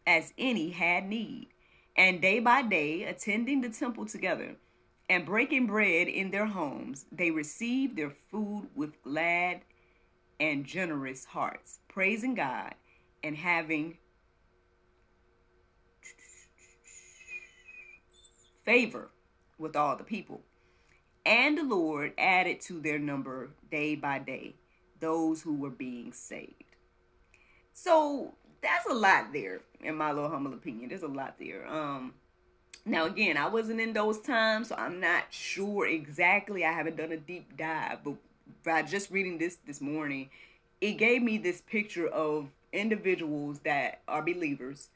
as 0.06 0.34
any 0.38 0.70
had 0.72 1.08
need. 1.08 1.50
And 1.96 2.22
day 2.22 2.40
by 2.40 2.62
day, 2.62 3.04
attending 3.04 3.62
the 3.62 3.70
temple 3.70 4.06
together 4.06 4.56
and 5.10 5.26
breaking 5.26 5.68
bread 5.68 6.08
in 6.08 6.32
their 6.32 6.46
homes, 6.46 7.06
they 7.12 7.32
received 7.32 7.98
their 7.98 8.12
food 8.12 8.70
with 8.76 9.02
glad 9.02 9.62
and 10.40 10.66
generous 10.66 11.26
hearts, 11.26 11.80
praising 11.88 12.36
God 12.36 12.76
and 13.24 13.36
having 13.36 13.98
favor 18.70 19.10
with 19.58 19.76
all 19.76 19.96
the 19.96 20.04
people. 20.04 20.42
And 21.26 21.58
the 21.58 21.64
Lord 21.64 22.14
added 22.20 22.62
to 22.62 22.80
their 22.80 23.00
number 23.00 23.50
day 23.72 23.96
by 23.96 24.20
day 24.20 24.54
those 25.00 25.42
who 25.42 25.56
were 25.56 25.72
being 25.72 26.14
saved. 26.14 26.76
So 27.74 28.36
that's 28.62 28.86
a 28.86 28.94
lot 28.94 29.34
there, 29.34 29.62
in 29.82 29.96
my 29.96 30.12
little 30.12 30.30
humble 30.30 30.54
opinion. 30.54 30.90
There's 30.90 31.02
a 31.02 31.08
lot 31.08 31.38
there. 31.40 31.68
Um, 31.68 32.14
now 32.86 33.06
again, 33.06 33.38
I 33.38 33.48
wasn't 33.48 33.82
in 33.82 33.94
those 33.94 34.20
times, 34.20 34.68
so 34.68 34.76
I'm 34.76 35.00
not 35.00 35.24
sure 35.32 35.88
exactly. 35.88 36.64
I 36.64 36.72
haven't 36.72 36.98
done 36.98 37.12
a 37.12 37.18
deep 37.18 37.58
dive, 37.58 38.04
but 38.04 38.18
by 38.64 38.84
just 38.84 39.10
reading 39.10 39.40
this 39.40 39.58
this 39.66 39.82
morning, 39.82 40.30
it 40.80 40.94
gave 40.94 41.24
me 41.24 41.40
this 41.40 41.62
picture 41.62 42.08
of 42.08 42.50
individuals 42.72 43.62
that 43.62 44.02
are 44.08 44.22
believers. 44.22 44.90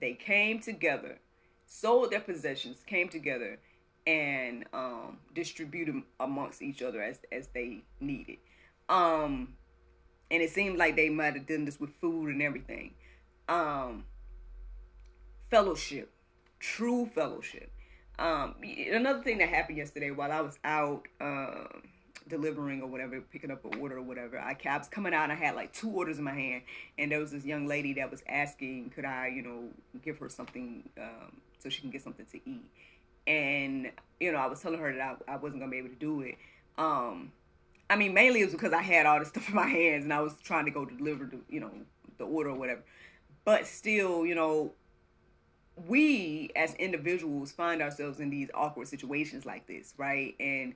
They 0.00 0.14
came 0.14 0.58
together, 0.58 1.20
sold 1.70 2.10
their 2.10 2.20
possessions, 2.20 2.82
came 2.84 3.08
together, 3.08 3.58
and 4.06 4.64
um, 4.72 5.18
distributed 5.34 6.02
amongst 6.18 6.62
each 6.62 6.82
other 6.82 7.00
as 7.00 7.20
as 7.32 7.48
they 7.54 7.78
needed. 8.00 8.38
Um, 8.88 9.54
and 10.30 10.42
it 10.42 10.50
seemed 10.50 10.78
like 10.78 10.96
they 10.96 11.08
might 11.08 11.34
have 11.34 11.46
done 11.46 11.64
this 11.64 11.78
with 11.78 11.90
food 12.00 12.30
and 12.30 12.42
everything. 12.42 12.94
Um, 13.48 14.04
fellowship, 15.48 16.10
true 16.58 17.06
fellowship. 17.14 17.70
Um, 18.18 18.56
another 18.92 19.22
thing 19.22 19.38
that 19.38 19.48
happened 19.48 19.78
yesterday 19.78 20.10
while 20.10 20.32
I 20.32 20.40
was 20.40 20.58
out. 20.64 21.06
Um, 21.20 21.82
delivering 22.28 22.80
or 22.80 22.86
whatever, 22.86 23.20
picking 23.20 23.50
up 23.50 23.64
an 23.64 23.80
order 23.80 23.98
or 23.98 24.02
whatever. 24.02 24.38
I, 24.38 24.56
I 24.64 24.78
was 24.78 24.86
coming 24.86 25.12
out 25.12 25.24
and 25.24 25.32
I 25.32 25.34
had 25.34 25.56
like 25.56 25.72
two 25.72 25.90
orders 25.90 26.18
in 26.18 26.22
my 26.22 26.32
hand, 26.32 26.62
and 26.96 27.10
there 27.10 27.18
was 27.18 27.32
this 27.32 27.44
young 27.44 27.66
lady 27.66 27.94
that 27.94 28.08
was 28.08 28.22
asking, 28.28 28.90
could 28.90 29.04
I, 29.04 29.26
you 29.26 29.42
know, 29.42 29.64
give 30.00 30.18
her 30.18 30.28
something 30.28 30.88
um, 30.96 31.40
so 31.62 31.68
she 31.68 31.80
can 31.80 31.90
get 31.90 32.02
something 32.02 32.26
to 32.26 32.40
eat. 32.44 32.70
And 33.26 33.90
you 34.18 34.32
know, 34.32 34.38
I 34.38 34.46
was 34.46 34.60
telling 34.60 34.80
her 34.80 34.94
that 34.94 35.18
I, 35.28 35.34
I 35.34 35.36
wasn't 35.36 35.60
gonna 35.60 35.70
be 35.70 35.78
able 35.78 35.90
to 35.90 35.94
do 35.94 36.22
it. 36.22 36.36
Um, 36.78 37.32
I 37.88 37.96
mean, 37.96 38.14
mainly 38.14 38.40
it 38.40 38.44
was 38.44 38.54
because 38.54 38.72
I 38.72 38.82
had 38.82 39.06
all 39.06 39.18
this 39.18 39.28
stuff 39.28 39.48
in 39.48 39.54
my 39.54 39.66
hands 39.66 40.04
and 40.04 40.12
I 40.12 40.20
was 40.20 40.34
trying 40.42 40.64
to 40.66 40.70
go 40.70 40.84
deliver 40.84 41.24
the, 41.24 41.38
you 41.48 41.60
know, 41.60 41.70
the 42.18 42.24
order 42.24 42.50
or 42.50 42.56
whatever. 42.56 42.82
But 43.44 43.66
still, 43.66 44.24
you 44.24 44.34
know, 44.34 44.72
we 45.88 46.50
as 46.54 46.74
individuals 46.74 47.52
find 47.52 47.82
ourselves 47.82 48.20
in 48.20 48.30
these 48.30 48.48
awkward 48.54 48.88
situations 48.88 49.46
like 49.46 49.66
this, 49.66 49.94
right? 49.96 50.34
And 50.38 50.74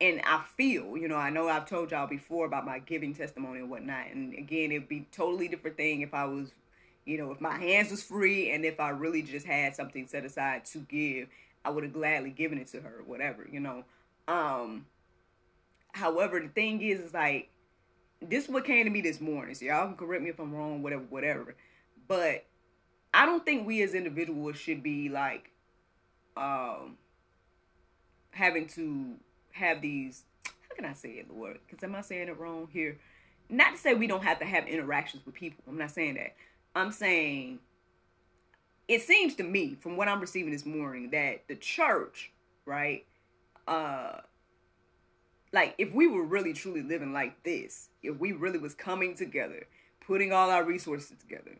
and 0.00 0.20
I 0.24 0.42
feel, 0.56 0.96
you 0.96 1.06
know, 1.06 1.16
I 1.16 1.30
know 1.30 1.48
I've 1.48 1.68
told 1.68 1.92
y'all 1.92 2.06
before 2.06 2.46
about 2.46 2.66
my 2.66 2.78
giving 2.80 3.14
testimony 3.14 3.60
and 3.60 3.70
whatnot. 3.70 4.06
And 4.12 4.34
again, 4.34 4.72
it'd 4.72 4.88
be 4.88 5.06
totally 5.12 5.48
different 5.48 5.76
thing 5.76 6.00
if 6.00 6.12
I 6.12 6.24
was, 6.24 6.52
you 7.04 7.18
know, 7.18 7.30
if 7.30 7.40
my 7.40 7.56
hands 7.56 7.90
was 7.90 8.02
free 8.02 8.50
and 8.50 8.64
if 8.64 8.80
I 8.80 8.90
really 8.90 9.22
just 9.22 9.46
had 9.46 9.76
something 9.76 10.06
set 10.06 10.24
aside 10.24 10.64
to 10.66 10.78
give, 10.78 11.28
I 11.64 11.70
would 11.70 11.84
have 11.84 11.92
gladly 11.92 12.30
given 12.30 12.58
it 12.58 12.68
to 12.68 12.80
her, 12.80 13.02
whatever, 13.06 13.46
you 13.50 13.60
know. 13.60 13.84
Um, 14.28 14.86
however, 15.92 16.40
the 16.40 16.48
thing 16.48 16.80
is, 16.82 17.00
is 17.00 17.14
like, 17.14 17.50
this 18.20 18.44
is 18.44 18.50
what 18.50 18.64
came 18.64 18.84
to 18.84 18.90
me 18.90 19.00
this 19.00 19.20
morning. 19.20 19.54
So 19.54 19.66
y'all 19.66 19.86
can 19.86 19.96
correct 19.96 20.22
me 20.22 20.30
if 20.30 20.38
I'm 20.38 20.54
wrong, 20.54 20.82
whatever, 20.82 21.04
whatever. 21.08 21.56
But 22.08 22.44
I 23.12 23.26
don't 23.26 23.44
think 23.44 23.66
we 23.66 23.82
as 23.82 23.94
individuals 23.94 24.56
should 24.56 24.82
be 24.82 25.08
like, 25.08 25.50
um, 26.36 26.96
having 28.30 28.66
to 28.68 29.14
have 29.52 29.80
these 29.80 30.24
how 30.74 30.74
can 30.74 30.84
I 30.84 30.94
say 30.94 31.10
it, 31.10 31.26
Lord? 31.32 31.58
Because 31.66 31.84
am 31.84 31.94
I 31.94 32.00
saying 32.00 32.28
it 32.28 32.38
wrong 32.38 32.68
here? 32.72 32.98
Not 33.48 33.72
to 33.72 33.78
say 33.78 33.94
we 33.94 34.08
don't 34.08 34.24
have 34.24 34.40
to 34.40 34.44
have 34.44 34.66
interactions 34.66 35.24
with 35.24 35.34
people. 35.34 35.62
I'm 35.68 35.78
not 35.78 35.92
saying 35.92 36.14
that. 36.14 36.34
I'm 36.74 36.92
saying 36.92 37.60
it 38.86 39.02
seems 39.02 39.34
to 39.36 39.42
me, 39.42 39.76
from 39.80 39.96
what 39.96 40.08
I'm 40.08 40.20
receiving 40.20 40.52
this 40.52 40.66
morning, 40.66 41.10
that 41.10 41.48
the 41.48 41.56
church, 41.56 42.32
right, 42.66 43.04
uh 43.66 44.18
like 45.52 45.74
if 45.78 45.94
we 45.94 46.08
were 46.08 46.24
really 46.24 46.52
truly 46.52 46.82
living 46.82 47.12
like 47.12 47.42
this, 47.44 47.88
if 48.02 48.18
we 48.18 48.32
really 48.32 48.58
was 48.58 48.74
coming 48.74 49.14
together, 49.14 49.66
putting 50.04 50.32
all 50.32 50.50
our 50.50 50.64
resources 50.64 51.16
together, 51.18 51.56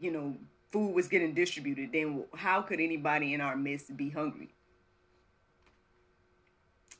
you 0.00 0.10
know, 0.10 0.36
food 0.72 0.94
was 0.94 1.06
getting 1.06 1.32
distributed, 1.32 1.92
then 1.92 2.24
how 2.34 2.60
could 2.60 2.80
anybody 2.80 3.32
in 3.32 3.40
our 3.40 3.56
midst 3.56 3.96
be 3.96 4.10
hungry? 4.10 4.48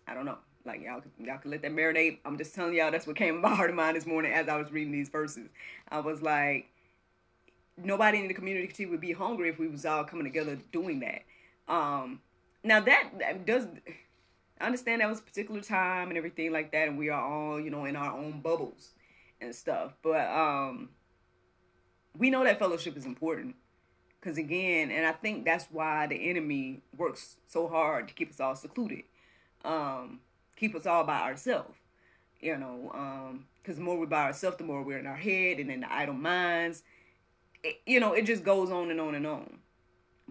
I 0.07 0.15
don't 0.15 0.25
know. 0.25 0.39
Like 0.65 0.83
y'all, 0.83 1.03
y'all 1.19 1.39
can 1.39 1.51
let 1.51 1.63
that 1.63 1.73
marinate. 1.73 2.19
I'm 2.25 2.39
just 2.39 2.55
telling 2.55 2.75
y'all 2.75 2.91
that's 2.93 3.07
what 3.07 3.17
came 3.17 3.37
in 3.37 3.41
my 3.41 3.55
heart 3.55 3.71
and 3.71 3.77
mind 3.77 3.97
this 3.97 4.07
morning 4.07 4.33
as 4.33 4.49
I 4.49 4.57
was 4.57 4.71
reading 4.73 4.93
these 4.93 5.09
verses. 5.09 5.49
I 5.91 5.99
was 5.99 6.23
like, 6.23 6.71
nobody 7.77 8.19
in 8.19 8.29
the 8.29 8.35
community 8.35 8.87
would 8.87 9.01
be 9.01 9.13
hungry 9.13 9.49
if 9.49 9.59
we 9.59 9.69
was 9.69 9.85
all 9.85 10.05
coming 10.05 10.25
together 10.25 10.59
doing 10.73 11.01
that. 11.01 11.23
Um, 11.73 12.21
now 12.65 12.81
that, 12.81 13.11
that 13.19 13.47
does, 13.47 13.67
I 14.61 14.67
understand 14.67 15.01
that 15.01 15.09
was 15.09 15.21
a 15.21 15.23
particular 15.23 15.61
time 15.61 16.09
and 16.09 16.19
everything 16.19 16.53
like 16.53 16.73
that, 16.73 16.89
and 16.89 16.99
we 16.99 17.09
are 17.09 17.23
all, 17.23 17.61
you 17.61 17.71
know, 17.71 17.85
in 17.85 17.97
our 17.97 18.17
own 18.17 18.41
bubbles 18.41 18.91
and 19.41 19.55
stuff. 19.55 19.93
But 20.03 20.29
um, 20.29 20.91
we 22.17 22.31
know 22.31 22.45
that 22.45 22.59
fellowship 22.59 22.97
is 22.97 23.05
important 23.05 23.57
because 24.21 24.39
again, 24.39 24.91
and 24.91 25.07
I 25.07 25.13
think 25.13 25.45
that's 25.45 25.67
why 25.71 26.07
the 26.07 26.31
enemy 26.31 26.83
works 26.97 27.37
so 27.47 27.69
hard 27.69 28.09
to 28.09 28.15
keep 28.15 28.31
us 28.31 28.41
all 28.41 28.57
secluded 28.57 29.05
um, 29.67 30.21
keep 30.57 30.75
us 30.75 30.87
all 30.87 31.05
by 31.05 31.21
ourselves. 31.21 31.77
You 32.41 32.59
know, 32.59 33.39
because 33.63 33.77
um, 33.79 33.85
the 33.85 33.85
more 33.85 33.99
we're 33.99 34.07
by 34.07 34.25
ourselves, 34.25 34.59
the 34.59 34.65
more 34.65 34.83
we're 34.83 34.99
in 34.99 35.07
our 35.07 35.17
head 35.17 35.59
and 35.59 35.71
in 35.71 35.81
the 35.81 35.93
idle 35.93 36.15
minds. 36.15 36.83
It, 37.67 37.81
you 37.85 37.99
know, 38.01 38.13
it 38.13 38.23
just 38.23 38.45
goes 38.45 38.71
on 38.71 38.91
and 38.91 39.01
on 39.01 39.15
and 39.15 39.27
on. 39.27 39.59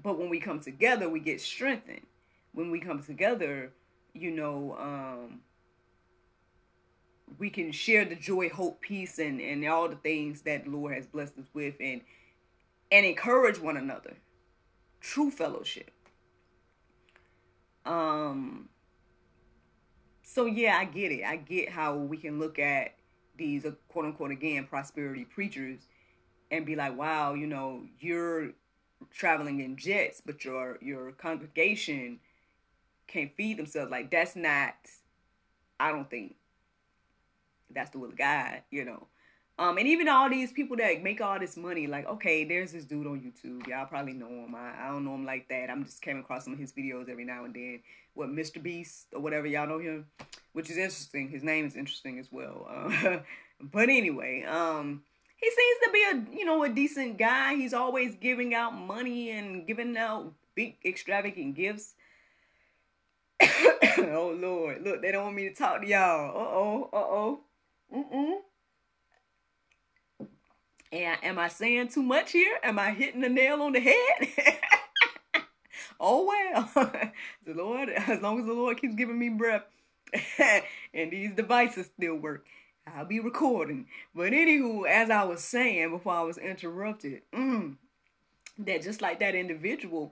But 0.02 0.18
when 0.18 0.30
we 0.30 0.40
come 0.40 0.60
together, 0.60 1.10
we 1.10 1.20
get 1.20 1.42
strengthened. 1.42 2.06
When 2.54 2.72
we 2.72 2.80
come 2.80 3.04
together, 3.04 3.74
you 4.14 4.32
know, 4.32 4.78
um, 4.80 5.42
we 7.38 7.50
can 7.50 7.72
share 7.72 8.06
the 8.06 8.16
joy, 8.16 8.50
hope, 8.50 8.82
peace, 8.82 9.20
and, 9.20 9.42
and 9.42 9.66
all 9.68 9.90
the 9.90 9.96
things 9.96 10.42
that 10.44 10.64
the 10.64 10.72
Lord 10.72 10.94
has 10.94 11.06
blessed 11.06 11.38
us 11.38 11.50
with 11.54 11.76
and 11.80 12.02
and 12.92 13.06
encourage 13.06 13.60
one 13.60 13.78
another. 13.78 14.16
True 15.02 15.32
fellowship. 15.32 15.92
Um 17.86 18.70
so 20.24 20.46
yeah, 20.46 20.78
I 20.78 20.86
get 20.86 21.12
it. 21.12 21.24
I 21.24 21.36
get 21.36 21.70
how 21.70 21.96
we 21.96 22.18
can 22.18 22.40
look 22.40 22.60
at 22.60 22.96
these 23.38 23.66
uh, 23.66 23.72
quote 23.90 24.06
unquote 24.06 24.32
again 24.32 24.66
prosperity 24.66 25.26
preachers 25.26 25.88
and 26.52 26.66
be 26.66 26.76
like, 26.76 26.98
wow, 26.98 27.34
you 27.34 27.48
know, 27.48 27.84
you're 28.00 28.52
traveling 29.12 29.60
in 29.60 29.78
jets, 29.78 30.22
but 30.26 30.44
your 30.44 30.78
your 30.82 31.12
congregation 31.12 32.20
can't 33.08 33.36
feed 33.36 33.58
themselves. 33.58 33.92
Like 33.92 34.12
that's 34.12 34.36
not. 34.36 34.76
I 35.80 35.92
don't 35.92 36.10
think 36.10 36.36
that's 37.70 37.92
the 37.92 38.00
will 38.00 38.10
of 38.10 38.18
God. 38.18 38.62
You 38.70 38.86
know. 38.86 39.08
Um, 39.58 39.78
and 39.78 39.88
even 39.88 40.10
all 40.10 40.30
these 40.30 40.52
people 40.52 40.76
that 40.78 41.02
make 41.02 41.22
all 41.22 41.40
this 41.40 41.56
money, 41.56 41.88
like, 41.88 42.06
okay, 42.10 42.44
there's 42.44 42.74
this 42.74 42.84
dude 42.84 43.08
on 43.08 43.22
YouTube. 43.22 43.66
Y'all 43.68 43.86
probably 43.86 44.12
know 44.12 44.28
him. 44.28 44.54
I, 44.54 44.74
I 44.86 44.88
don't 44.90 45.06
know 45.06 45.16
him 45.16 45.26
like 45.26 45.48
that. 45.48 45.70
I'm 45.70 45.86
just 45.86 46.02
came 46.02 46.20
across 46.20 46.44
some 46.44 46.52
of 46.52 46.60
his 46.60 46.74
videos 46.74 47.08
every 47.10 47.24
now 47.24 47.46
and 47.46 47.54
then. 47.54 47.80
What, 48.16 48.30
Mr. 48.30 48.62
Beast 48.62 49.08
or 49.14 49.22
whatever, 49.22 49.48
y'all 49.48 49.66
know 49.66 49.80
him? 49.80 50.08
Which 50.52 50.70
is 50.70 50.76
interesting. 50.76 51.30
His 51.30 51.42
name 51.42 51.66
is 51.66 51.78
interesting 51.78 52.20
as 52.20 52.28
well. 52.34 52.68
Uh, 52.70 53.20
but 53.62 53.88
anyway, 53.88 54.44
um, 54.44 55.04
he 55.38 55.50
seems 55.50 55.78
to 55.84 55.92
be 55.92 56.04
a, 56.12 56.38
you 56.40 56.46
know, 56.46 56.64
a 56.64 56.70
decent 56.70 57.18
guy. 57.18 57.56
He's 57.56 57.74
always 57.74 58.16
giving 58.16 58.54
out 58.54 58.74
money 58.74 59.32
and 59.32 59.68
giving 59.68 59.98
out 59.98 60.34
big 60.56 60.78
extravagant 60.86 61.56
gifts. 61.56 61.94
oh, 63.42 64.36
Lord. 64.40 64.84
Look, 64.84 65.02
they 65.02 65.12
don't 65.12 65.26
want 65.26 65.36
me 65.36 65.50
to 65.50 65.56
talk 65.56 65.82
to 65.82 65.88
y'all. 65.88 66.30
Uh-oh, 66.30 66.90
uh-oh. 66.94 67.40
Mm-mm. 67.94 68.40
And 70.92 71.18
am 71.24 71.40
I 71.40 71.50
saying 71.50 71.90
too 71.90 72.04
much 72.04 72.32
here? 72.32 72.58
Am 72.64 72.80
I 72.80 72.92
hitting 72.92 73.22
the 73.22 73.30
nail 73.30 73.62
on 73.62 73.74
the 73.74 73.82
head? 73.82 74.56
oh 76.00 76.26
well. 76.26 76.70
the 77.46 77.54
Lord, 77.54 77.90
as 77.90 78.22
long 78.22 78.40
as 78.40 78.46
the 78.46 78.54
Lord 78.54 78.80
keeps 78.80 78.96
giving 78.96 79.20
me 79.20 79.30
breath 79.30 79.64
and 80.94 81.12
these 81.12 81.32
devices 81.34 81.90
still 81.98 82.16
work, 82.16 82.46
I'll 82.88 83.06
be 83.06 83.20
recording. 83.20 83.88
But 84.14 84.32
anywho, 84.32 84.88
as 84.88 85.10
I 85.10 85.24
was 85.24 85.44
saying 85.44 85.92
before 85.92 86.14
I 86.14 86.22
was 86.22 86.38
interrupted, 86.38 87.22
mm, 87.34 87.78
that 88.60 88.84
just 88.84 89.02
like 89.02 89.20
that 89.20 89.36
individual, 89.36 90.12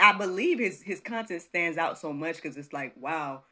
I 0.00 0.12
believe 0.12 0.58
his 0.58 0.82
his 0.82 1.00
content 1.00 1.42
stands 1.42 1.76
out 1.76 1.98
so 1.98 2.12
much 2.12 2.36
because 2.36 2.56
it's 2.56 2.72
like, 2.72 2.94
wow, 2.98 3.42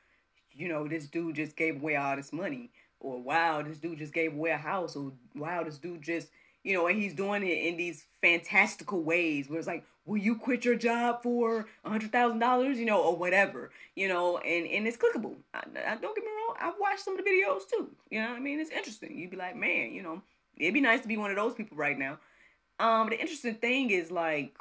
you 0.52 0.68
know, 0.68 0.86
this 0.86 1.06
dude 1.06 1.36
just 1.36 1.56
gave 1.56 1.76
away 1.76 1.96
all 1.96 2.16
this 2.16 2.32
money, 2.32 2.70
or 3.00 3.20
wow, 3.20 3.62
this 3.62 3.78
dude 3.78 3.98
just 3.98 4.14
gave 4.14 4.32
away 4.32 4.50
a 4.50 4.56
house, 4.56 4.96
or 4.96 5.12
wow, 5.34 5.64
this 5.64 5.78
dude 5.78 6.02
just 6.02 6.28
you 6.62 6.74
know, 6.74 6.86
and 6.86 7.00
he's 7.00 7.14
doing 7.14 7.42
it 7.42 7.66
in 7.66 7.76
these 7.76 8.06
fantastical 8.20 9.02
ways 9.02 9.48
where 9.48 9.58
it's 9.58 9.66
like, 9.66 9.84
will 10.04 10.18
you 10.18 10.36
quit 10.36 10.64
your 10.64 10.74
job 10.74 11.22
for 11.22 11.66
a 11.84 11.90
hundred 11.90 12.12
thousand 12.12 12.38
dollars, 12.38 12.78
you 12.78 12.84
know, 12.84 13.00
or 13.00 13.16
whatever, 13.16 13.70
you 13.94 14.08
know, 14.08 14.38
and 14.38 14.66
and 14.66 14.86
it's 14.86 14.96
clickable. 14.96 15.36
I, 15.54 15.60
I, 15.86 15.96
don't 15.96 16.14
get 16.14 16.24
me 16.24 16.30
wrong, 16.30 16.56
I've 16.60 16.80
watched 16.80 17.04
some 17.04 17.18
of 17.18 17.24
the 17.24 17.30
videos 17.30 17.68
too. 17.68 17.90
You 18.10 18.20
know 18.20 18.30
what 18.30 18.36
I 18.36 18.40
mean? 18.40 18.60
It's 18.60 18.70
interesting. 18.70 19.16
You'd 19.16 19.30
be 19.30 19.36
like, 19.36 19.56
man, 19.56 19.92
you 19.92 20.02
know, 20.02 20.22
it'd 20.56 20.74
be 20.74 20.80
nice 20.80 21.00
to 21.02 21.08
be 21.08 21.16
one 21.16 21.30
of 21.30 21.36
those 21.36 21.54
people 21.54 21.76
right 21.76 21.98
now. 21.98 22.18
Um, 22.80 23.10
the 23.10 23.20
interesting 23.20 23.54
thing 23.54 23.90
is 23.90 24.10
like, 24.10 24.56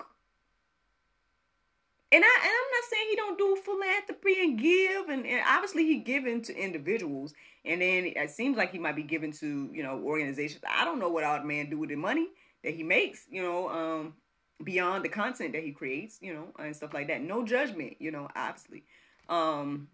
and 2.12 2.24
I 2.24 2.38
and 2.43 2.51
I'm 2.51 2.71
not 2.71 2.89
saying 2.89 3.07
he 3.10 3.15
don't 3.15 3.38
do 3.38 3.57
philanthropy 3.63 4.36
and 4.41 4.60
give, 4.60 5.10
and, 5.10 5.25
and 5.25 5.43
obviously 5.48 5.86
he 5.86 5.98
giving 6.00 6.41
to 6.43 6.55
individuals, 6.55 7.33
and 7.65 7.81
then 7.81 8.05
it 8.15 8.29
seems 8.29 8.57
like 8.57 8.71
he 8.71 8.79
might 8.79 8.95
be 8.95 9.03
giving 9.03 9.31
to 9.33 9.69
you 9.74 9.81
know 9.81 10.01
organizations. 10.03 10.62
I 10.69 10.86
don't 10.86 11.00
know 11.00 11.10
what 11.10 11.24
our 11.24 11.43
man 11.43 11.69
do 11.69 11.79
with 11.79 11.89
the 11.89 11.95
money 11.95 12.27
that 12.63 12.75
he 12.75 12.83
makes, 12.83 13.25
you 13.29 13.41
know, 13.41 13.69
um, 13.69 14.13
beyond 14.63 15.05
the 15.05 15.09
content 15.09 15.53
that 15.53 15.63
he 15.63 15.71
creates, 15.71 16.19
you 16.21 16.33
know, 16.33 16.47
and 16.59 16.75
stuff 16.75 16.93
like 16.93 17.07
that. 17.07 17.21
No 17.21 17.45
judgment, 17.45 17.95
you 17.99 18.11
know, 18.11 18.29
obviously. 18.35 18.83
Um, 19.29 19.87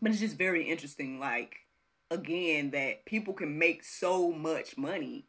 but 0.00 0.10
it's 0.10 0.20
just 0.20 0.36
very 0.36 0.64
interesting, 0.64 1.18
like, 1.18 1.56
again, 2.10 2.70
that 2.70 3.04
people 3.04 3.34
can 3.34 3.58
make 3.58 3.84
so 3.84 4.30
much 4.30 4.76
money 4.76 5.24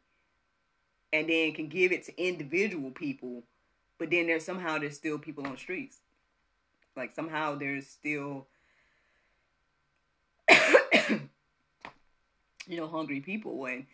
and 1.12 1.28
then 1.28 1.52
can 1.52 1.68
give 1.68 1.92
it 1.92 2.04
to 2.04 2.22
individual 2.22 2.90
people, 2.90 3.42
but 3.98 4.10
then 4.10 4.26
there's 4.26 4.44
somehow 4.44 4.78
there's 4.78 4.96
still 4.96 5.18
people 5.18 5.44
on 5.46 5.52
the 5.52 5.58
streets. 5.58 5.98
Like 6.96 7.14
somehow 7.14 7.54
there's 7.54 7.86
still 7.86 8.46
you 12.66 12.76
know, 12.76 12.86
hungry 12.86 13.20
people 13.20 13.64
and 13.66 13.86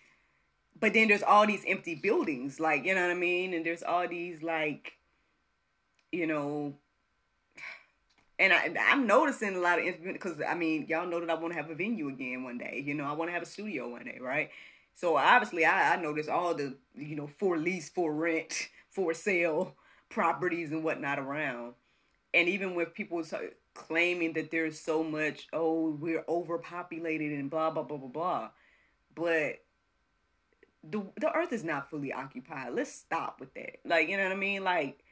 but 0.78 0.93
then 0.93 1.09
there's 1.09 1.23
all 1.23 1.47
these 1.47 1.64
empty 1.66 1.95
buildings, 1.95 2.59
like 2.59 2.85
you 2.85 2.95
know 2.95 3.02
what 3.02 3.11
I 3.11 3.19
mean, 3.19 3.54
and 3.54 3.64
there's 3.64 3.83
all 3.83 4.09
these 4.09 4.43
like, 4.43 4.93
you 6.12 6.26
know, 6.26 6.75
and 8.38 8.52
I 8.52 8.75
I'm 8.81 9.07
noticing 9.07 9.54
a 9.54 9.61
lot 9.61 9.78
of 9.78 10.02
because 10.02 10.40
I 10.47 10.54
mean 10.54 10.87
y'all 10.88 11.07
know 11.07 11.21
that 11.21 11.31
I 11.31 11.35
want 11.35 11.52
to 11.52 11.61
have 11.61 11.71
a 11.71 11.75
venue 11.75 12.09
again 12.09 12.43
one 12.43 12.59
day. 12.59 12.83
You 12.85 12.95
know 12.95 13.04
I 13.04 13.12
want 13.12 13.28
to 13.28 13.33
have 13.33 13.43
a 13.43 13.47
studio 13.47 13.88
one 13.88 14.04
day, 14.04 14.19
right? 14.21 14.50
So 14.95 15.16
obviously 15.16 15.64
I 15.64 15.95
I 15.95 15.97
notice 15.97 16.28
all 16.28 16.54
the 16.54 16.76
you 16.95 17.16
know 17.16 17.28
for 17.38 17.57
lease, 17.57 17.88
for 17.88 18.12
rent, 18.12 18.69
for 18.90 19.14
sale 19.14 19.76
properties 20.09 20.71
and 20.71 20.85
whatnot 20.85 21.19
around, 21.19 21.75
and 22.33 22.49
even 22.49 22.75
with 22.75 22.95
people 22.95 23.23
claiming 23.75 24.33
that 24.35 24.50
there's 24.50 24.81
so 24.81 25.02
much 25.02 25.47
oh 25.52 25.90
we're 26.00 26.25
overpopulated 26.28 27.33
and 27.33 27.50
blah 27.50 27.71
blah 27.71 27.85
blah 27.85 27.99
blah 27.99 28.09
blah, 28.09 28.50
but 29.14 29.61
the 30.90 31.02
the 31.16 31.32
earth 31.32 31.52
is 31.52 31.64
not 31.64 31.90
fully 31.90 32.12
occupied. 32.12 32.74
Let's 32.74 32.92
stop 32.92 33.40
with 33.40 33.54
that. 33.54 33.78
Like, 33.84 34.08
you 34.08 34.16
know 34.16 34.24
what 34.24 34.32
I 34.32 34.36
mean? 34.36 34.64
Like 34.64 35.04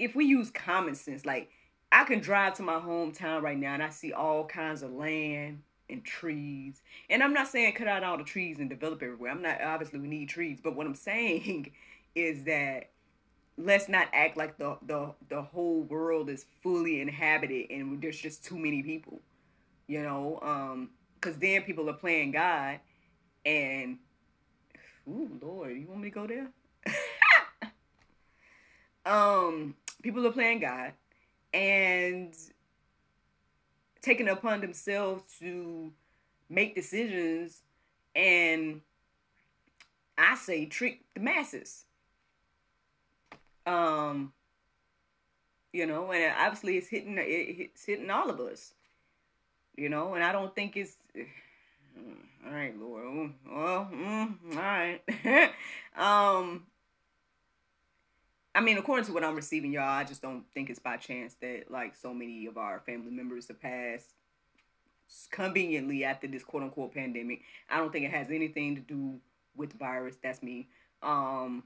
if 0.00 0.16
we 0.16 0.24
use 0.24 0.50
common 0.50 0.94
sense, 0.94 1.24
like 1.26 1.50
I 1.92 2.04
can 2.04 2.20
drive 2.20 2.54
to 2.54 2.62
my 2.62 2.78
hometown 2.80 3.42
right 3.42 3.58
now 3.58 3.74
and 3.74 3.82
I 3.82 3.90
see 3.90 4.12
all 4.12 4.44
kinds 4.44 4.82
of 4.82 4.92
land 4.92 5.62
and 5.88 6.04
trees. 6.04 6.82
And 7.08 7.22
I'm 7.22 7.34
not 7.34 7.48
saying 7.48 7.74
cut 7.74 7.88
out 7.88 8.02
all 8.02 8.16
the 8.16 8.24
trees 8.24 8.58
and 8.58 8.70
develop 8.70 9.02
everywhere. 9.02 9.30
I'm 9.30 9.42
not 9.42 9.60
obviously 9.62 10.00
we 10.00 10.08
need 10.08 10.28
trees, 10.28 10.58
but 10.62 10.74
what 10.74 10.86
I'm 10.86 10.94
saying 10.94 11.72
is 12.14 12.44
that 12.44 12.90
let's 13.58 13.88
not 13.88 14.08
act 14.12 14.36
like 14.36 14.56
the 14.56 14.78
the 14.86 15.12
the 15.28 15.42
whole 15.42 15.82
world 15.82 16.30
is 16.30 16.46
fully 16.62 17.00
inhabited 17.00 17.70
and 17.70 18.00
there's 18.00 18.18
just 18.18 18.44
too 18.44 18.58
many 18.58 18.82
people. 18.82 19.20
You 19.86 20.02
know, 20.02 20.38
um 20.42 20.90
cuz 21.20 21.36
then 21.36 21.62
people 21.62 21.90
are 21.90 21.94
playing 21.94 22.30
God 22.32 22.80
and 23.44 23.98
Ooh, 25.10 25.38
Lord, 25.42 25.76
you 25.76 25.86
want 25.88 26.02
me 26.02 26.10
to 26.10 26.14
go 26.14 26.26
there? 26.26 26.46
um, 29.04 29.74
people 30.02 30.24
are 30.24 30.32
playing 30.32 30.60
God 30.60 30.92
and 31.52 32.32
taking 34.00 34.28
upon 34.28 34.60
themselves 34.60 35.24
to 35.40 35.90
make 36.48 36.76
decisions 36.76 37.62
and 38.14 38.82
I 40.16 40.36
say 40.36 40.66
trick 40.66 41.00
the 41.14 41.20
masses. 41.20 41.86
Um, 43.66 44.32
you 45.72 45.86
know, 45.86 46.12
and 46.12 46.34
obviously 46.38 46.76
it's 46.76 46.88
hitting 46.88 47.16
it's 47.18 47.84
hitting 47.84 48.10
all 48.10 48.30
of 48.30 48.38
us. 48.38 48.74
You 49.76 49.88
know, 49.88 50.14
and 50.14 50.22
I 50.22 50.30
don't 50.30 50.54
think 50.54 50.76
it's 50.76 50.96
all 52.46 52.52
right, 52.52 52.74
Lord. 52.78 53.32
Well, 53.50 53.88
mm, 53.92 54.34
all 54.52 54.62
right. 54.62 55.00
um, 55.96 56.64
I 58.54 58.60
mean, 58.60 58.78
according 58.78 59.04
to 59.06 59.12
what 59.12 59.24
I'm 59.24 59.36
receiving, 59.36 59.72
y'all, 59.72 59.88
I 59.88 60.04
just 60.04 60.22
don't 60.22 60.44
think 60.54 60.70
it's 60.70 60.78
by 60.78 60.96
chance 60.96 61.34
that 61.40 61.70
like 61.70 61.94
so 61.94 62.12
many 62.12 62.46
of 62.46 62.56
our 62.58 62.80
family 62.80 63.10
members 63.10 63.48
have 63.48 63.60
passed 63.60 64.14
conveniently 65.30 66.04
after 66.04 66.26
this 66.26 66.44
quote 66.44 66.62
unquote 66.62 66.94
pandemic. 66.94 67.42
I 67.68 67.78
don't 67.78 67.92
think 67.92 68.06
it 68.06 68.10
has 68.10 68.30
anything 68.30 68.76
to 68.76 68.80
do 68.80 69.20
with 69.56 69.70
the 69.70 69.76
virus. 69.78 70.16
That's 70.22 70.42
me. 70.42 70.68
Um, 71.02 71.64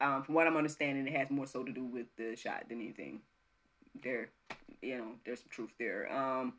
um, 0.00 0.22
from 0.24 0.34
what 0.34 0.46
I'm 0.46 0.56
understanding, 0.56 1.06
it 1.06 1.16
has 1.16 1.30
more 1.30 1.46
so 1.46 1.62
to 1.62 1.72
do 1.72 1.84
with 1.84 2.06
the 2.16 2.34
shot 2.36 2.64
than 2.68 2.80
anything. 2.80 3.20
There, 4.02 4.30
you 4.80 4.98
know, 4.98 5.12
there's 5.24 5.40
some 5.40 5.48
truth 5.50 5.72
there. 5.78 6.12
Um, 6.12 6.54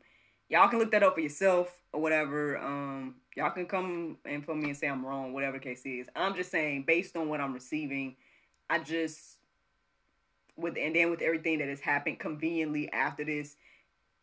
y'all 0.54 0.68
can 0.68 0.78
look 0.78 0.92
that 0.92 1.02
up 1.02 1.14
for 1.14 1.20
yourself 1.20 1.76
or 1.92 2.00
whatever. 2.00 2.56
Um, 2.58 3.16
y'all 3.36 3.50
can 3.50 3.66
come 3.66 4.18
and 4.24 4.46
put 4.46 4.56
me 4.56 4.68
and 4.68 4.76
say 4.76 4.86
I'm 4.86 5.04
wrong, 5.04 5.32
whatever 5.32 5.58
the 5.58 5.64
case 5.64 5.84
is. 5.84 6.06
I'm 6.14 6.36
just 6.36 6.52
saying, 6.52 6.84
based 6.86 7.16
on 7.16 7.28
what 7.28 7.40
I'm 7.40 7.52
receiving, 7.52 8.14
I 8.70 8.78
just 8.78 9.38
with 10.56 10.76
and 10.78 10.94
then 10.94 11.10
with 11.10 11.22
everything 11.22 11.58
that 11.58 11.68
has 11.68 11.80
happened 11.80 12.20
conveniently 12.20 12.90
after 12.92 13.24
this, 13.24 13.56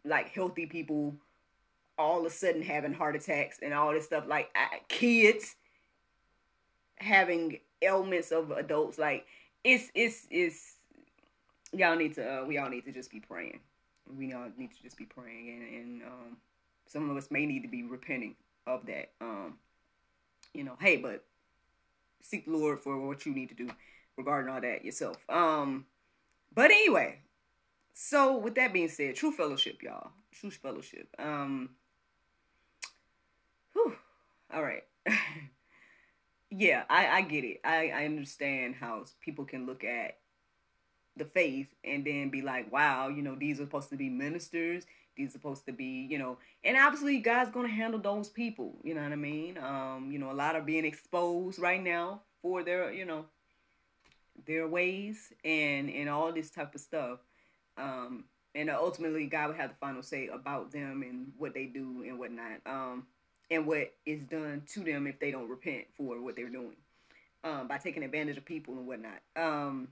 like 0.06 0.30
healthy 0.30 0.66
people 0.66 1.16
all 2.00 2.22
of 2.22 2.26
a 2.26 2.30
sudden 2.30 2.62
having 2.62 2.94
heart 2.94 3.18
attacks 3.18 3.60
and 3.62 3.74
all 3.74 3.92
this 3.92 4.06
stuff, 4.06 4.24
like 4.26 4.56
kids 4.88 5.58
having 6.96 7.60
ailments 7.82 8.32
of 8.32 8.52
adults, 8.52 8.98
like 8.98 9.26
it's 9.66 9.92
it's 9.94 10.28
it's 10.32 10.78
y'all 11.74 11.98
need 11.98 12.16
to 12.16 12.26
uh, 12.26 12.46
we 12.46 12.58
all 12.58 12.70
need 12.70 12.86
to 12.86 12.94
just 12.94 13.12
be 13.12 13.20
praying 13.20 13.60
we 14.18 14.34
all 14.34 14.48
need 14.58 14.72
to 14.72 14.82
just 14.82 14.98
be 14.98 15.06
praying 15.06 15.50
and, 15.50 15.82
and 15.82 16.04
um, 16.04 16.38
some 16.88 17.10
of 17.10 17.18
us 17.18 17.32
may 17.32 17.46
need 17.46 17.62
to 17.62 17.68
be 17.68 17.84
repenting 17.84 18.36
of 18.68 18.86
that. 18.88 19.12
Um, 19.22 19.58
you 20.54 20.64
know, 20.64 20.76
hey, 20.80 20.98
but 20.98 21.24
seek 22.22 22.46
the 22.46 22.52
Lord 22.52 22.80
for 22.80 23.00
what 23.00 23.26
you 23.26 23.34
need 23.34 23.50
to 23.50 23.56
do 23.56 23.70
regarding 24.18 24.54
all 24.54 24.62
that 24.62 24.84
yourself. 24.84 25.18
Um, 25.30 25.86
but 26.54 26.72
anyway, 26.72 27.20
so 27.94 28.38
with 28.38 28.56
that 28.56 28.74
being 28.74 28.90
said, 28.90 29.16
true 29.16 29.32
fellowship, 29.32 29.82
y'all. 29.82 30.12
True 30.34 30.52
fellowship. 30.52 31.08
Um, 31.18 31.70
whew, 33.74 33.96
all 34.54 34.64
right. 34.64 34.84
yeah, 36.50 36.84
I, 36.90 37.08
I 37.08 37.22
get 37.22 37.44
it. 37.44 37.62
I, 37.64 37.90
I 37.90 38.06
understand 38.06 38.76
how 38.76 39.06
people 39.22 39.46
can 39.46 39.66
look 39.66 39.84
at 39.84 40.18
the 41.18 41.26
faith 41.26 41.68
and 41.84 42.06
then 42.06 42.30
be 42.30 42.42
like, 42.42 42.72
wow, 42.72 43.10
you 43.10 43.22
know, 43.22 43.36
these 43.36 43.60
are 43.60 43.66
supposed 43.66 43.90
to 43.90 43.98
be 43.98 44.10
ministers. 44.10 44.86
These 45.18 45.30
are 45.30 45.34
supposed 45.34 45.66
to 45.66 45.74
be, 45.74 46.08
you 46.10 46.18
know, 46.18 46.38
and 46.64 46.78
obviously 46.78 47.20
God's 47.20 47.52
going 47.52 47.68
to 47.68 47.74
handle 47.74 48.00
those 48.00 48.30
people. 48.30 48.78
You 48.84 48.96
know 48.96 49.04
what 49.04 49.12
I 49.12 49.18
mean? 49.18 49.58
Um, 49.58 50.10
you 50.12 50.20
know, 50.20 50.32
a 50.32 50.34
lot 50.34 50.56
are 50.56 50.62
being 50.62 50.86
exposed 50.86 51.60
right 51.60 51.84
now 51.84 52.22
for 52.42 52.64
their, 52.64 52.92
you 52.94 53.06
know, 53.06 53.26
their 54.46 54.68
ways 54.68 55.34
and 55.44 55.90
and 55.90 56.10
all 56.10 56.32
this 56.32 56.50
type 56.50 56.74
of 56.74 56.82
stuff. 56.82 57.20
Um, 57.78 58.26
and 58.56 58.70
ultimately, 58.70 59.28
God 59.28 59.50
will 59.50 59.56
have 59.56 59.70
the 59.72 59.76
final 59.76 60.04
say 60.04 60.28
about 60.28 60.72
them 60.72 61.04
and 61.04 61.32
what 61.38 61.54
they 61.54 61.66
do 61.66 62.04
and 62.08 62.20
whatnot. 62.20 62.60
Um, 62.66 63.06
and 63.50 63.66
what 63.66 63.94
is 64.06 64.24
done 64.24 64.64
to 64.74 64.80
them 64.80 65.06
if 65.08 65.20
they 65.20 65.30
don't 65.30 65.50
repent 65.50 65.86
for 65.96 66.20
what 66.22 66.36
they're 66.36 66.50
doing. 66.50 66.78
Um, 67.44 67.68
by 67.68 67.80
taking 67.80 68.04
advantage 68.04 68.38
of 68.38 68.46
people 68.46 68.76
and 68.76 68.88
whatnot. 68.88 69.20
Um, 69.36 69.88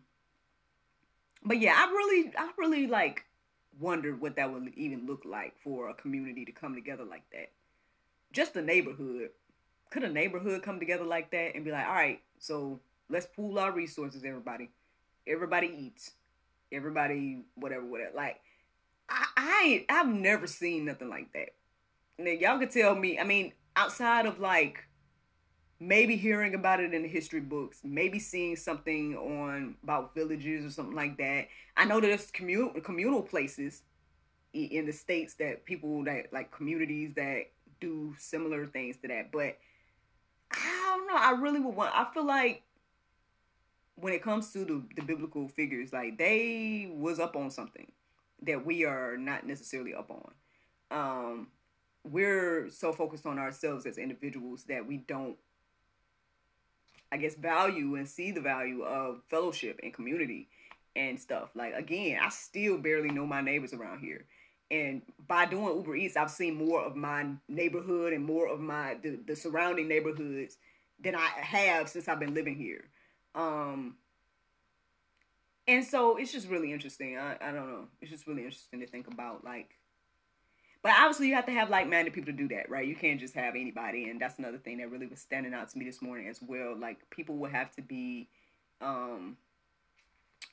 but 1.44 1.60
yeah, 1.60 1.74
I 1.76 1.90
really, 1.92 2.32
I 2.38 2.50
really 2.58 2.88
like 2.88 3.26
wondered 3.80 4.20
what 4.22 4.36
that 4.36 4.52
would 4.52 4.74
even 4.76 5.06
look 5.06 5.24
like 5.26 5.54
for 5.64 5.90
a 5.90 5.94
community 5.94 6.46
to 6.46 6.52
come 6.52 6.76
together 6.76 7.04
like 7.04 7.24
that. 7.32 7.52
Just 8.32 8.56
a 8.56 8.62
neighborhood. 8.62 9.30
Could 9.90 10.04
a 10.04 10.10
neighborhood 10.10 10.62
come 10.62 10.80
together 10.80 11.06
like 11.06 11.32
that 11.32 11.56
and 11.56 11.66
be 11.66 11.72
like, 11.72 11.88
all 11.88 11.94
right, 11.94 12.22
so 12.38 12.80
let's 13.10 13.26
pool 13.26 13.58
our 13.58 13.72
resources, 13.72 14.24
everybody. 14.24 14.70
Everybody 15.26 15.74
eats. 15.76 16.12
Everybody, 16.72 17.44
whatever, 17.56 17.86
whatever. 17.86 18.12
Like, 18.16 18.40
I, 19.10 19.26
I 19.36 19.86
I've 19.90 20.08
never 20.08 20.46
seen 20.46 20.86
nothing 20.86 21.10
like 21.10 21.34
that. 21.34 21.50
Now, 22.20 22.32
y'all 22.32 22.60
could 22.60 22.70
tell 22.70 22.94
me, 22.94 23.18
I 23.18 23.24
mean, 23.24 23.54
outside 23.76 24.28
of 24.28 24.40
like 24.40 24.84
maybe 25.80 26.16
hearing 26.16 26.56
about 26.56 26.80
it 26.80 26.94
in 26.94 27.04
the 27.04 27.08
history 27.08 27.40
books, 27.40 27.80
maybe 27.84 28.20
seeing 28.20 28.56
something 28.56 29.16
on 29.16 29.76
about 29.84 30.14
villages 30.14 30.66
or 30.66 30.70
something 30.70 30.96
like 30.96 31.18
that. 31.18 31.48
I 31.78 31.86
know 31.86 32.00
there's 32.00 32.32
communal 32.32 32.70
communal 32.82 33.22
places 33.22 33.84
in 34.54 34.86
the 34.86 34.94
states 34.94 35.36
that 35.36 35.66
people 35.66 36.04
that 36.06 36.34
like 36.34 36.52
communities 36.52 37.14
that 37.16 37.52
do 37.80 38.14
similar 38.18 38.66
things 38.66 38.98
to 38.98 39.08
that, 39.08 39.32
but 39.32 39.58
I 40.52 40.96
don't 40.98 41.08
know. 41.08 41.16
I 41.16 41.32
really 41.32 41.60
would 41.60 41.76
want. 41.76 41.94
I 41.96 42.12
feel 42.14 42.26
like 42.26 42.64
when 43.96 44.14
it 44.14 44.24
comes 44.24 44.52
to 44.54 44.60
the, 44.60 44.84
the 44.96 45.02
biblical 45.02 45.48
figures, 45.48 45.94
like 45.94 46.18
they 46.18 46.92
was 46.94 47.20
up 47.20 47.36
on 47.36 47.52
something 47.52 47.92
that 48.44 48.66
we 48.66 48.86
are 48.86 49.18
not 49.18 49.46
necessarily 49.46 49.94
up 49.94 50.10
on. 50.10 50.32
Um, 50.92 51.48
we're 52.10 52.70
so 52.70 52.94
focused 52.94 53.26
on 53.26 53.38
ourselves 53.38 53.86
as 53.86 53.98
individuals 53.98 54.64
that 54.64 54.88
we 54.88 54.98
don't, 54.98 55.36
I 57.12 57.18
guess, 57.18 57.36
value 57.36 57.96
and 57.96 58.08
see 58.08 58.32
the 58.32 58.42
value 58.42 58.84
of 58.84 59.22
fellowship 59.30 59.80
and 59.82 59.94
community 59.94 60.48
and 60.96 61.20
stuff. 61.20 61.50
Like 61.56 61.74
again, 61.74 62.20
I 62.22 62.30
still 62.30 62.78
barely 62.78 63.10
know 63.10 63.26
my 63.26 63.42
neighbors 63.42 63.74
around 63.74 64.00
here. 64.00 64.26
And 64.72 65.02
by 65.28 65.46
doing 65.46 65.76
Uber 65.76 65.96
Eats, 65.96 66.16
I've 66.16 66.30
seen 66.30 66.56
more 66.56 66.84
of 66.84 66.96
my 66.96 67.26
neighborhood 67.48 68.14
and 68.14 68.24
more 68.24 68.48
of 68.48 68.60
my 68.60 68.98
the, 69.02 69.20
the 69.26 69.36
surrounding 69.36 69.88
neighborhoods 69.88 70.58
than 71.00 71.16
I 71.16 71.26
have 71.26 71.90
since 71.90 72.08
I've 72.08 72.20
been 72.20 72.36
living 72.36 72.56
here. 72.56 72.84
Um, 73.34 73.96
and 75.68 75.84
so 75.84 76.18
it's 76.18 76.32
just 76.32 76.50
really 76.50 76.72
interesting. 76.74 77.18
I, 77.18 77.38
I 77.42 77.52
don't 77.52 77.68
know. 77.68 77.88
It's 78.02 78.12
just 78.12 78.28
really 78.28 78.44
interesting 78.44 78.80
to 78.82 78.88
think 78.88 79.08
about 79.08 79.44
like 79.44 79.79
but 80.82 80.94
obviously 80.98 81.28
you 81.28 81.36
have 81.36 81.46
to 81.46 81.52
have 81.52 81.70
like-minded 81.70 82.14
people 82.14 82.32
to 82.32 82.38
do 82.38 82.48
that, 82.50 82.70
right? 82.70 82.88
You 82.88 82.96
can't 82.96 83.20
just 83.20 83.34
have 83.36 83.56
anybody 83.56 84.10
and 84.10 84.20
that's 84.20 84.40
another 84.40 84.58
thing 84.58 84.78
that 84.78 84.90
really 84.90 85.08
was 85.08 85.20
standing 85.20 85.54
out 85.54 85.70
to 85.70 85.78
me 85.78 85.86
this 85.86 86.02
morning 86.02 86.28
as 86.28 86.42
well. 86.42 86.76
Like 86.78 86.98
people 87.10 87.38
will 87.38 87.50
have 87.50 87.72
to 87.76 87.82
be 87.82 88.28
um 88.82 89.38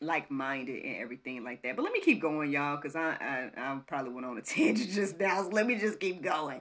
like-minded 0.01 0.85
and 0.85 0.97
everything 0.97 1.43
like 1.45 1.63
that. 1.63 1.77
But 1.77 1.83
let 1.83 1.93
me 1.93 2.01
keep 2.01 2.21
going, 2.21 2.51
y'all, 2.51 2.77
because 2.77 2.97
I, 2.97 3.17
I 3.21 3.51
I 3.57 3.79
probably 3.87 4.13
went 4.13 4.27
on 4.27 4.37
a 4.37 4.43
tangent 4.43 4.91
just 4.91 5.19
now. 5.19 5.43
So 5.43 5.51
let 5.51 5.67
me 5.67 5.77
just 5.77 6.01
keep 6.01 6.23
going. 6.23 6.61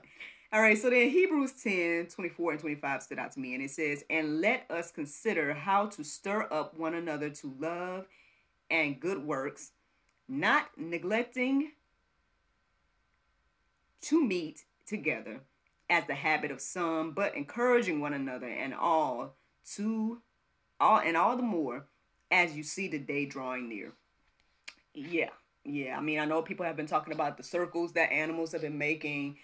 All 0.52 0.62
right, 0.62 0.78
so 0.78 0.88
then 0.88 1.10
Hebrews 1.10 1.52
10, 1.60 2.06
24 2.06 2.52
and 2.52 2.60
25 2.60 3.02
stood 3.02 3.18
out 3.18 3.32
to 3.32 3.40
me, 3.40 3.54
and 3.54 3.62
it 3.64 3.70
says, 3.72 4.04
And 4.08 4.40
let 4.40 4.64
us 4.70 4.92
consider 4.92 5.52
how 5.52 5.86
to 5.86 6.04
stir 6.04 6.46
up 6.52 6.78
one 6.78 6.94
another 6.94 7.30
to 7.30 7.54
love 7.58 8.06
and 8.70 8.98
good 9.00 9.18
works, 9.24 9.72
not 10.28 10.70
neglecting 10.76 11.72
to 14.02 14.24
meet 14.24 14.64
together 14.86 15.40
as 15.88 16.04
the 16.06 16.14
habit 16.14 16.50
of 16.50 16.60
some, 16.60 17.12
but 17.12 17.34
encouraging 17.34 18.00
one 18.00 18.12
another 18.12 18.48
and 18.48 18.74
all 18.74 19.36
to 19.74 20.20
all 20.80 20.98
and 20.98 21.16
all 21.16 21.36
the 21.36 21.42
more 21.42 21.86
as 22.30 22.56
you 22.56 22.62
see 22.62 22.88
the 22.88 22.98
day 22.98 23.24
drawing 23.24 23.68
near. 23.68 23.92
Yeah, 24.94 25.30
yeah. 25.64 25.96
I 25.96 26.00
mean, 26.00 26.18
I 26.18 26.24
know 26.24 26.42
people 26.42 26.66
have 26.66 26.76
been 26.76 26.86
talking 26.86 27.12
about 27.12 27.36
the 27.36 27.42
circles 27.42 27.92
that 27.92 28.12
animals 28.12 28.52
have 28.52 28.62
been 28.62 28.78
making. 28.78 29.36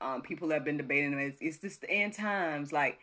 Um, 0.00 0.22
people 0.22 0.50
have 0.50 0.64
been 0.64 0.76
debating 0.76 1.12
it's, 1.14 1.38
it's 1.40 1.58
just 1.58 1.80
the 1.80 1.90
end 1.90 2.12
times. 2.12 2.72
Like, 2.72 2.98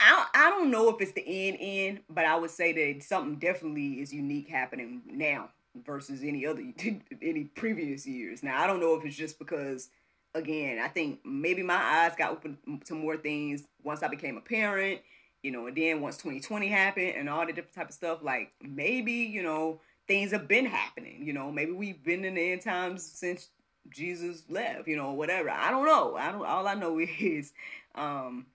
I 0.00 0.26
I 0.34 0.50
don't 0.50 0.70
know 0.70 0.88
if 0.88 1.00
it's 1.00 1.12
the 1.12 1.24
end 1.26 1.58
end, 1.60 2.00
but 2.10 2.24
I 2.24 2.36
would 2.36 2.50
say 2.50 2.72
that 2.72 3.04
something 3.04 3.36
definitely 3.36 4.00
is 4.00 4.12
unique 4.12 4.48
happening 4.48 5.02
now 5.06 5.50
versus 5.84 6.22
any 6.22 6.46
other 6.46 6.62
any 7.22 7.44
previous 7.44 8.06
years. 8.06 8.42
Now 8.42 8.62
I 8.62 8.66
don't 8.66 8.80
know 8.80 8.94
if 8.94 9.04
it's 9.04 9.16
just 9.16 9.38
because 9.38 9.90
again, 10.38 10.78
I 10.78 10.88
think 10.88 11.20
maybe 11.24 11.62
my 11.62 11.76
eyes 11.76 12.12
got 12.16 12.32
open 12.32 12.58
to 12.86 12.94
more 12.94 13.16
things 13.16 13.64
once 13.82 14.02
I 14.02 14.08
became 14.08 14.36
a 14.36 14.40
parent, 14.40 15.00
you 15.42 15.50
know, 15.50 15.66
and 15.66 15.76
then 15.76 16.00
once 16.00 16.16
2020 16.16 16.68
happened 16.68 17.14
and 17.16 17.28
all 17.28 17.46
the 17.46 17.52
different 17.52 17.74
type 17.74 17.88
of 17.88 17.94
stuff, 17.94 18.20
like 18.22 18.52
maybe, 18.62 19.12
you 19.12 19.42
know, 19.42 19.80
things 20.06 20.30
have 20.32 20.48
been 20.48 20.66
happening, 20.66 21.22
you 21.26 21.32
know, 21.32 21.52
maybe 21.52 21.72
we've 21.72 22.02
been 22.02 22.24
in 22.24 22.34
the 22.34 22.52
end 22.52 22.62
times 22.62 23.04
since 23.04 23.50
Jesus 23.90 24.44
left, 24.48 24.88
you 24.88 24.96
know, 24.96 25.12
whatever. 25.12 25.50
I 25.50 25.70
don't 25.70 25.86
know. 25.86 26.16
I 26.16 26.32
don't 26.32 26.44
all 26.44 26.66
I 26.66 26.74
know 26.74 26.98
is 27.20 27.52
um 27.94 28.46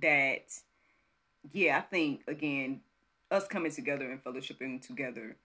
that 0.00 0.52
yeah, 1.52 1.78
I 1.78 1.80
think 1.80 2.22
again, 2.28 2.80
us 3.30 3.46
coming 3.46 3.72
together 3.72 4.10
and 4.10 4.22
fellowshipping 4.22 4.86
together 4.86 5.36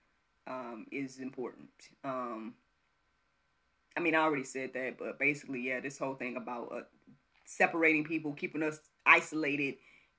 um 0.46 0.86
is 0.90 1.18
important. 1.18 1.70
Um 2.04 2.54
I 3.96 4.00
mean, 4.00 4.14
I 4.14 4.18
already 4.18 4.44
said 4.44 4.72
that, 4.74 4.98
but 4.98 5.18
basically, 5.18 5.60
yeah, 5.60 5.80
this 5.80 5.98
whole 5.98 6.14
thing 6.14 6.36
about 6.36 6.72
uh, 6.74 6.80
separating 7.44 8.04
people, 8.04 8.32
keeping 8.32 8.62
us 8.62 8.80
isolated, 9.04 9.74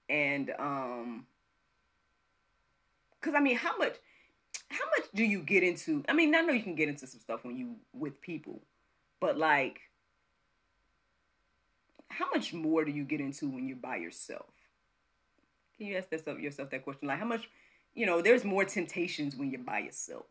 and 0.09 0.51
um, 0.59 1.25
because 3.19 3.35
I 3.35 3.39
mean, 3.39 3.55
how 3.55 3.77
much, 3.77 3.95
how 4.69 4.85
much 4.97 5.09
do 5.15 5.23
you 5.23 5.41
get 5.41 5.63
into? 5.63 6.03
I 6.07 6.13
mean, 6.13 6.35
I 6.35 6.41
know 6.41 6.53
you 6.53 6.63
can 6.63 6.75
get 6.75 6.89
into 6.89 7.07
some 7.07 7.19
stuff 7.19 7.43
when 7.43 7.57
you 7.57 7.75
with 7.93 8.21
people, 8.21 8.61
but 9.19 9.37
like, 9.37 9.79
how 12.09 12.29
much 12.33 12.53
more 12.53 12.85
do 12.85 12.91
you 12.91 13.05
get 13.05 13.21
into 13.21 13.49
when 13.49 13.67
you're 13.67 13.77
by 13.77 13.95
yourself? 13.95 14.45
Can 15.77 15.87
you 15.87 15.97
ask 15.97 16.09
that 16.09 16.39
yourself 16.39 16.69
that 16.69 16.83
question? 16.83 17.07
Like, 17.07 17.19
how 17.19 17.25
much, 17.25 17.49
you 17.95 18.05
know, 18.05 18.21
there's 18.21 18.43
more 18.43 18.65
temptations 18.65 19.35
when 19.35 19.49
you're 19.49 19.61
by 19.61 19.79
yourself. 19.79 20.25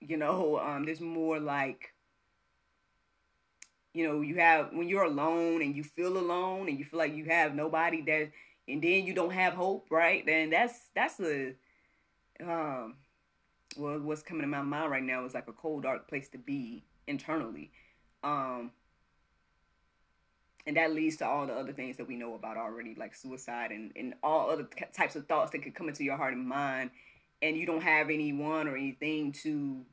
You 0.00 0.16
know, 0.16 0.58
um, 0.58 0.84
there's 0.84 1.00
more 1.00 1.38
like 1.38 1.91
you 3.92 4.06
know, 4.06 4.20
you 4.20 4.36
have 4.36 4.72
when 4.72 4.88
you're 4.88 5.04
alone 5.04 5.62
and 5.62 5.76
you 5.76 5.84
feel 5.84 6.16
alone 6.16 6.68
and 6.68 6.78
you 6.78 6.84
feel 6.84 6.98
like 6.98 7.14
you 7.14 7.26
have 7.26 7.54
nobody 7.54 8.02
that 8.02 8.30
and 8.68 8.82
then 8.82 9.04
you 9.04 9.12
don't 9.14 9.32
have 9.32 9.54
hope, 9.54 9.86
right? 9.90 10.24
Then 10.24 10.50
that's 10.50 10.78
that's 10.94 11.20
a 11.20 11.54
um 12.42 12.96
well 13.76 13.98
what's 14.00 14.22
coming 14.22 14.42
to 14.42 14.48
my 14.48 14.62
mind 14.62 14.90
right 14.90 15.02
now 15.02 15.24
is 15.24 15.34
like 15.34 15.48
a 15.48 15.52
cold 15.52 15.82
dark 15.82 16.08
place 16.08 16.28
to 16.30 16.38
be 16.38 16.84
internally. 17.06 17.70
Um 18.24 18.70
and 20.66 20.76
that 20.76 20.94
leads 20.94 21.16
to 21.16 21.26
all 21.26 21.46
the 21.46 21.54
other 21.54 21.72
things 21.72 21.96
that 21.96 22.06
we 22.06 22.16
know 22.16 22.34
about 22.34 22.56
already, 22.56 22.94
like 22.94 23.14
suicide 23.14 23.72
and, 23.72 23.90
and 23.96 24.14
all 24.22 24.48
other 24.48 24.68
types 24.94 25.16
of 25.16 25.26
thoughts 25.26 25.50
that 25.50 25.62
could 25.62 25.74
come 25.74 25.88
into 25.88 26.04
your 26.04 26.16
heart 26.16 26.34
and 26.34 26.46
mind, 26.46 26.90
and 27.40 27.56
you 27.56 27.66
don't 27.66 27.82
have 27.82 28.10
anyone 28.10 28.68
or 28.68 28.76
anything 28.76 29.32
to 29.32 29.84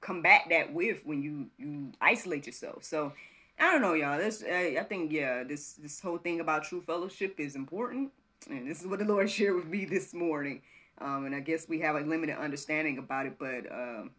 combat 0.00 0.42
that 0.50 0.72
with 0.72 1.04
when 1.04 1.22
you 1.22 1.46
you 1.58 1.92
isolate 2.00 2.46
yourself. 2.46 2.84
So 2.84 3.12
I 3.58 3.72
don't 3.72 3.82
know, 3.82 3.94
y'all. 3.94 4.18
This 4.18 4.44
I, 4.48 4.76
I 4.80 4.84
think 4.84 5.12
yeah, 5.12 5.44
this 5.44 5.74
this 5.74 6.00
whole 6.00 6.18
thing 6.18 6.40
about 6.40 6.64
true 6.64 6.82
fellowship 6.82 7.38
is 7.38 7.56
important, 7.56 8.12
and 8.50 8.68
this 8.68 8.80
is 8.80 8.86
what 8.86 8.98
the 8.98 9.04
Lord 9.04 9.30
shared 9.30 9.56
with 9.56 9.66
me 9.66 9.84
this 9.84 10.14
morning. 10.14 10.62
Um, 10.98 11.26
and 11.26 11.34
I 11.34 11.40
guess 11.40 11.68
we 11.68 11.80
have 11.80 11.96
a 11.96 12.00
limited 12.00 12.38
understanding 12.38 12.96
about 12.98 13.26
it, 13.26 13.38
but 13.38 13.70
um, 13.70 14.12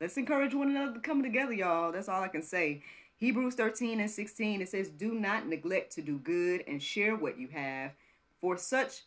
let's 0.00 0.16
encourage 0.16 0.52
one 0.52 0.70
another 0.70 0.94
to 0.94 1.00
come 1.00 1.22
together, 1.22 1.52
y'all. 1.52 1.92
That's 1.92 2.08
all 2.08 2.22
I 2.22 2.28
can 2.28 2.42
say. 2.42 2.82
Hebrews 3.16 3.54
13 3.54 4.00
and 4.00 4.10
16, 4.10 4.60
it 4.60 4.68
says, 4.68 4.88
Do 4.88 5.14
not 5.14 5.46
neglect 5.46 5.92
to 5.92 6.02
do 6.02 6.18
good 6.18 6.64
and 6.66 6.82
share 6.82 7.14
what 7.14 7.38
you 7.38 7.48
have, 7.48 7.92
for 8.40 8.56
such 8.56 9.04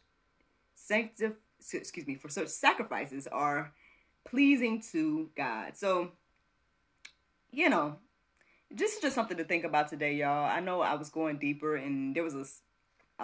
sanctif- 0.77 1.35
excuse 1.73 2.07
me, 2.07 2.15
for 2.15 2.29
such 2.29 2.47
sacrifices 2.47 3.27
are 3.27 3.73
pleasing 4.29 4.81
to 4.91 5.29
God. 5.35 5.75
So, 5.75 6.11
you 7.51 7.69
know, 7.69 7.95
this 8.69 8.95
is 8.95 9.01
just 9.01 9.15
something 9.15 9.37
to 9.37 9.43
think 9.43 9.63
about 9.63 9.87
today, 9.87 10.13
y'all. 10.15 10.49
I 10.49 10.59
know 10.59 10.81
I 10.81 10.95
was 10.95 11.09
going 11.09 11.37
deeper, 11.37 11.75
and 11.75 12.15
there 12.15 12.23
was 12.23 12.35
a, 12.35 12.45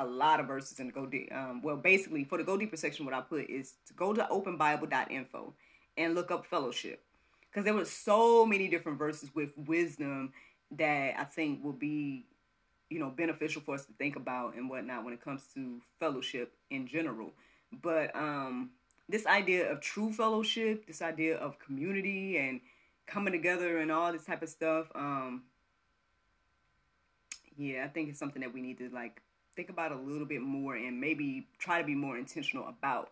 a 0.02 0.06
lot 0.06 0.40
of 0.40 0.48
verses 0.48 0.80
in 0.80 0.88
the 0.88 0.94
go 0.94 1.06
deep. 1.06 1.30
Um, 1.34 1.62
well, 1.62 1.76
basically, 1.76 2.24
for 2.24 2.38
the 2.38 2.44
go 2.44 2.58
deeper 2.58 2.78
section, 2.78 3.06
what 3.06 3.14
I 3.14 3.22
put 3.22 3.50
is 3.50 3.74
to 3.88 3.94
go 3.94 4.14
to 4.14 4.28
openbible.info 4.32 5.54
and 5.98 6.16
look 6.16 6.32
up 6.32 6.46
fellowship, 6.46 7.04
because 7.52 7.66
there 7.66 7.74
were 7.74 7.86
so 7.86 8.46
many 8.46 8.68
different 8.68 8.98
verses 8.98 9.30
with 9.36 9.50
wisdom 9.58 10.32
that 10.72 11.20
I 11.20 11.26
think 11.26 11.64
will 11.64 11.74
be, 11.74 12.26
you 12.90 13.00
know, 13.00 13.10
beneficial 13.10 13.62
for 13.62 13.76
us 13.76 13.86
to 13.86 13.94
think 13.94 14.16
about 14.16 14.56
and 14.56 14.70
whatnot 14.70 15.04
when 15.04 15.14
it 15.14 15.22
comes 15.22 15.44
to 15.54 15.82
fellowship 16.00 16.54
in 16.72 16.88
general. 16.88 17.34
But 17.82 18.16
um, 18.16 18.72
this 19.14 19.28
idea 19.28 19.72
of 19.72 19.80
true 19.80 20.12
fellowship, 20.12 20.88
this 20.88 21.00
idea 21.00 21.38
of 21.38 21.60
community 21.60 22.36
and 22.36 22.60
coming 23.06 23.32
together 23.32 23.78
and 23.78 23.92
all 23.92 24.12
this 24.12 24.26
type 24.26 24.42
of 24.42 24.50
stuff. 24.50 24.88
Um, 24.96 25.44
yeah, 27.56 27.86
I 27.86 27.90
think 27.90 28.10
it's 28.10 28.18
something 28.18 28.42
that 28.42 28.52
we 28.52 28.60
need 28.60 28.80
to 28.80 28.90
like 28.90 29.22
think 29.56 29.70
about 29.70 29.92
a 29.92 29.96
little 29.96 30.26
bit 30.26 30.42
more 30.42 30.76
and 30.76 31.00
maybe 31.00 31.46
try 31.60 31.80
to 31.80 31.86
be 31.86 31.94
more 31.94 32.18
intentional 32.18 32.68
about. 32.68 33.12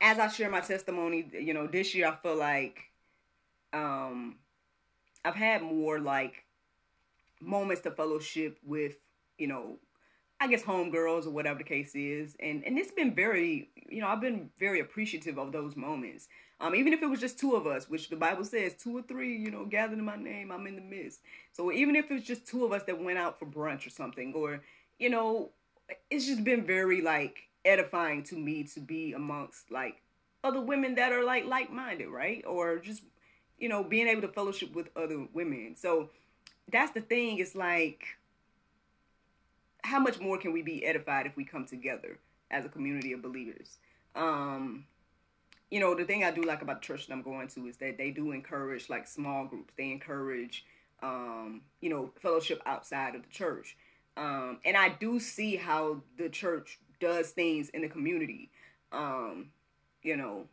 As 0.00 0.20
I 0.20 0.28
share 0.28 0.48
my 0.48 0.60
testimony, 0.60 1.28
you 1.32 1.52
know, 1.52 1.66
this 1.66 1.96
year 1.96 2.06
I 2.06 2.14
feel 2.14 2.36
like 2.36 2.82
um 3.72 4.36
I've 5.24 5.34
had 5.34 5.62
more 5.62 5.98
like 5.98 6.44
moments 7.40 7.82
to 7.82 7.90
fellowship 7.90 8.56
with, 8.64 8.98
you 9.36 9.48
know, 9.48 9.78
I 10.40 10.46
guess 10.46 10.62
homegirls 10.62 11.26
or 11.26 11.30
whatever 11.30 11.58
the 11.58 11.64
case 11.64 11.94
is. 11.94 12.34
And 12.40 12.64
and 12.64 12.78
it's 12.78 12.90
been 12.90 13.14
very, 13.14 13.70
you 13.88 14.00
know, 14.00 14.08
I've 14.08 14.20
been 14.20 14.50
very 14.58 14.80
appreciative 14.80 15.38
of 15.38 15.52
those 15.52 15.76
moments. 15.76 16.28
Um, 16.60 16.74
even 16.74 16.92
if 16.92 17.02
it 17.02 17.06
was 17.06 17.20
just 17.20 17.38
two 17.38 17.54
of 17.54 17.66
us, 17.66 17.88
which 17.88 18.10
the 18.10 18.16
Bible 18.16 18.44
says 18.44 18.74
two 18.74 18.96
or 18.96 19.02
three, 19.02 19.36
you 19.36 19.50
know, 19.50 19.64
gathered 19.64 19.98
in 19.98 20.04
my 20.04 20.16
name, 20.16 20.50
I'm 20.50 20.66
in 20.66 20.76
the 20.76 20.82
midst. 20.82 21.20
So 21.52 21.72
even 21.72 21.96
if 21.96 22.10
it's 22.10 22.26
just 22.26 22.46
two 22.46 22.64
of 22.64 22.72
us 22.72 22.82
that 22.84 23.02
went 23.02 23.18
out 23.18 23.38
for 23.38 23.46
brunch 23.46 23.86
or 23.86 23.90
something, 23.90 24.32
or 24.34 24.62
you 24.98 25.10
know, 25.10 25.50
it's 26.10 26.26
just 26.26 26.44
been 26.44 26.64
very 26.64 27.02
like 27.02 27.48
edifying 27.64 28.22
to 28.24 28.36
me 28.36 28.64
to 28.64 28.80
be 28.80 29.12
amongst 29.12 29.70
like 29.70 30.02
other 30.42 30.60
women 30.60 30.94
that 30.94 31.12
are 31.12 31.24
like 31.24 31.44
like-minded, 31.46 32.08
right? 32.08 32.42
Or 32.46 32.78
just 32.78 33.02
you 33.58 33.68
know, 33.68 33.84
being 33.84 34.08
able 34.08 34.22
to 34.22 34.28
fellowship 34.28 34.74
with 34.74 34.88
other 34.96 35.26
women. 35.34 35.76
So 35.76 36.08
that's 36.72 36.92
the 36.92 37.02
thing. 37.02 37.38
It's 37.38 37.54
like 37.54 38.04
how 39.82 39.98
much 39.98 40.20
more 40.20 40.38
can 40.38 40.52
we 40.52 40.62
be 40.62 40.84
edified 40.84 41.26
if 41.26 41.36
we 41.36 41.44
come 41.44 41.66
together 41.66 42.18
as 42.50 42.64
a 42.64 42.68
community 42.68 43.12
of 43.12 43.22
believers? 43.22 43.78
Um, 44.14 44.86
you 45.70 45.78
know, 45.78 45.94
the 45.94 46.04
thing 46.04 46.24
I 46.24 46.30
do 46.30 46.42
like 46.42 46.62
about 46.62 46.82
the 46.82 46.86
church 46.86 47.06
that 47.06 47.12
I'm 47.12 47.22
going 47.22 47.48
to 47.48 47.66
is 47.66 47.76
that 47.78 47.96
they 47.96 48.10
do 48.10 48.32
encourage 48.32 48.88
like 48.88 49.06
small 49.06 49.46
groups. 49.46 49.72
They 49.76 49.90
encourage, 49.90 50.64
um, 51.02 51.62
you 51.80 51.88
know, 51.88 52.10
fellowship 52.20 52.60
outside 52.66 53.14
of 53.14 53.22
the 53.22 53.28
church. 53.28 53.76
Um, 54.16 54.58
and 54.64 54.76
I 54.76 54.88
do 54.88 55.20
see 55.20 55.56
how 55.56 56.02
the 56.18 56.28
church 56.28 56.78
does 56.98 57.30
things 57.30 57.68
in 57.70 57.82
the 57.82 57.88
community. 57.88 58.50
Um, 58.92 59.50
you 60.02 60.16
know, 60.16 60.46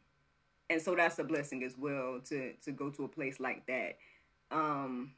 and 0.70 0.82
so 0.82 0.96
that's 0.96 1.18
a 1.20 1.24
blessing 1.24 1.64
as 1.64 1.78
well 1.78 2.20
to 2.26 2.54
to 2.64 2.72
go 2.72 2.90
to 2.92 3.06
a 3.06 3.08
place 3.08 3.40
like 3.40 3.66
that. 3.68 3.98
Um, 4.52 5.14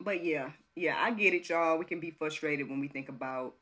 but 0.00 0.24
yeah, 0.24 0.50
yeah, 0.76 0.96
I 0.98 1.10
get 1.12 1.34
it, 1.34 1.48
y'all. 1.48 1.78
We 1.78 1.84
can 1.84 2.00
be 2.00 2.10
frustrated 2.10 2.68
when 2.68 2.80
we 2.80 2.88
think 2.88 3.08
about 3.08 3.54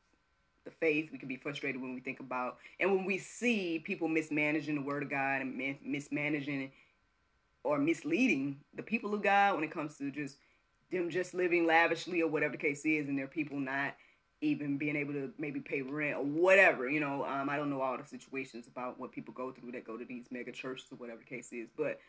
the 0.65 0.71
faith. 0.71 1.09
We 1.11 1.17
can 1.17 1.27
be 1.27 1.37
frustrated 1.37 1.81
when 1.81 1.93
we 1.93 2.01
think 2.01 2.19
about 2.19 2.57
and 2.79 2.91
when 2.91 3.05
we 3.05 3.17
see 3.17 3.79
people 3.79 4.07
mismanaging 4.07 4.75
the 4.75 4.81
word 4.81 5.03
of 5.03 5.09
God 5.09 5.41
and 5.41 5.77
mismanaging 5.83 6.71
or 7.63 7.77
misleading 7.77 8.57
the 8.75 8.83
people 8.83 9.13
of 9.13 9.21
God 9.21 9.55
when 9.55 9.63
it 9.63 9.71
comes 9.71 9.97
to 9.97 10.11
just 10.11 10.37
them 10.91 11.09
just 11.09 11.33
living 11.33 11.65
lavishly 11.65 12.21
or 12.21 12.29
whatever 12.29 12.53
the 12.53 12.57
case 12.57 12.85
is, 12.85 13.07
and 13.07 13.17
their 13.17 13.27
people 13.27 13.59
not 13.59 13.95
even 14.39 14.77
being 14.77 14.95
able 14.95 15.13
to 15.13 15.31
maybe 15.37 15.59
pay 15.59 15.81
rent 15.81 16.17
or 16.17 16.23
whatever. 16.23 16.89
You 16.89 16.99
know, 16.99 17.25
um, 17.25 17.49
I 17.49 17.57
don't 17.57 17.69
know 17.69 17.81
all 17.81 17.97
the 17.97 18.05
situations 18.05 18.67
about 18.67 18.99
what 18.99 19.11
people 19.11 19.33
go 19.33 19.51
through 19.51 19.71
that 19.71 19.85
go 19.85 19.97
to 19.97 20.05
these 20.05 20.27
mega 20.31 20.51
churches 20.51 20.87
or 20.91 20.95
whatever 20.95 21.19
the 21.19 21.25
case 21.25 21.51
is, 21.51 21.69
but 21.75 21.99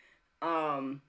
um, 0.42 1.00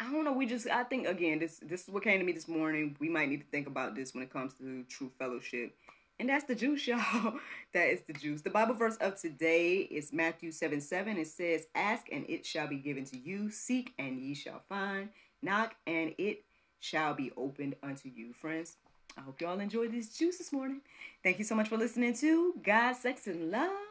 I 0.00 0.10
don't 0.10 0.24
know. 0.24 0.32
We 0.32 0.46
just, 0.46 0.66
I 0.66 0.82
think 0.84 1.06
again, 1.06 1.38
this 1.38 1.60
this 1.62 1.82
is 1.82 1.90
what 1.90 2.02
came 2.02 2.18
to 2.18 2.24
me 2.24 2.32
this 2.32 2.48
morning. 2.48 2.96
We 2.98 3.08
might 3.08 3.28
need 3.28 3.40
to 3.40 3.46
think 3.46 3.66
about 3.66 3.94
this 3.94 4.14
when 4.14 4.22
it 4.22 4.32
comes 4.32 4.54
to 4.54 4.84
true 4.88 5.10
fellowship 5.18 5.74
and 6.20 6.28
that's 6.28 6.44
the 6.44 6.54
juice, 6.54 6.86
y'all. 6.86 7.38
that 7.72 7.88
is 7.88 8.02
the 8.02 8.12
juice. 8.12 8.42
The 8.42 8.50
Bible 8.50 8.74
verse 8.74 8.96
of 8.96 9.18
today 9.18 9.78
is 9.78 10.12
Matthew 10.12 10.52
7 10.52 10.80
7. 10.80 11.16
It 11.16 11.26
says, 11.26 11.66
Ask 11.74 12.06
and 12.12 12.26
it 12.28 12.44
shall 12.46 12.68
be 12.68 12.76
given 12.76 13.04
to 13.06 13.18
you. 13.18 13.50
Seek 13.50 13.94
and 13.98 14.20
ye 14.20 14.34
shall 14.34 14.60
find. 14.68 15.08
Knock 15.42 15.74
and 15.86 16.14
it 16.18 16.44
shall 16.78 17.14
be 17.14 17.32
opened 17.36 17.74
unto 17.82 18.10
you. 18.10 18.34
Friends, 18.34 18.76
I 19.16 19.22
hope 19.22 19.40
y'all 19.40 19.58
enjoyed 19.58 19.92
this 19.92 20.16
juice 20.16 20.36
this 20.36 20.52
morning. 20.52 20.82
Thank 21.24 21.38
you 21.38 21.44
so 21.44 21.54
much 21.54 21.68
for 21.68 21.78
listening 21.78 22.14
to 22.16 22.54
God, 22.62 22.94
Sex, 22.94 23.26
and 23.26 23.50
Love. 23.50 23.89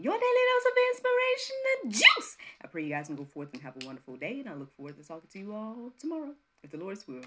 Your 0.00 0.12
daily 0.12 0.22
dose 0.22 0.64
of 0.64 0.76
inspiration 0.94 1.56
and 1.82 1.92
juice. 1.92 2.36
I 2.62 2.68
pray 2.68 2.84
you 2.84 2.90
guys 2.90 3.08
can 3.08 3.16
go 3.16 3.24
forth 3.24 3.52
and 3.52 3.60
have 3.62 3.74
a 3.82 3.84
wonderful 3.84 4.14
day, 4.14 4.38
and 4.38 4.48
I 4.48 4.54
look 4.54 4.72
forward 4.76 4.96
to 4.96 5.02
talking 5.02 5.28
to 5.32 5.38
you 5.40 5.52
all 5.52 5.90
tomorrow, 5.98 6.34
if 6.62 6.70
the 6.70 6.76
Lord's 6.76 7.08
will. 7.08 7.24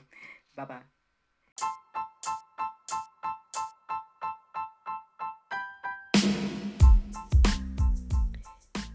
Bye 0.56 0.64
bye. 0.64 0.80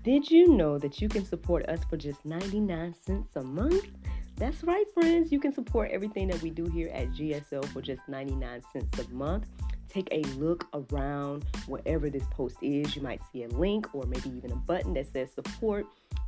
Did 0.02 0.30
you 0.30 0.56
know 0.56 0.78
that 0.78 1.02
you 1.02 1.10
can 1.10 1.26
support 1.26 1.68
us 1.68 1.80
for 1.90 1.98
just 1.98 2.24
99 2.24 2.94
cents 2.94 3.36
a 3.36 3.42
month? 3.42 3.88
That's 4.36 4.64
right, 4.64 4.86
friends. 4.94 5.30
You 5.30 5.38
can 5.38 5.52
support 5.52 5.90
everything 5.90 6.28
that 6.28 6.40
we 6.40 6.48
do 6.48 6.64
here 6.64 6.88
at 6.94 7.10
GSL 7.10 7.66
for 7.66 7.82
just 7.82 8.00
99 8.08 8.62
cents 8.72 8.98
a 9.00 9.12
month. 9.12 9.48
Take 9.96 10.08
a 10.12 10.20
look 10.34 10.68
around 10.74 11.46
wherever 11.66 12.10
this 12.10 12.24
post 12.30 12.58
is. 12.60 12.94
You 12.94 13.00
might 13.00 13.22
see 13.32 13.44
a 13.44 13.48
link 13.48 13.94
or 13.94 14.04
maybe 14.04 14.28
even 14.28 14.52
a 14.52 14.56
button 14.56 14.92
that 14.92 15.10
says 15.10 15.32
support. 15.32 15.86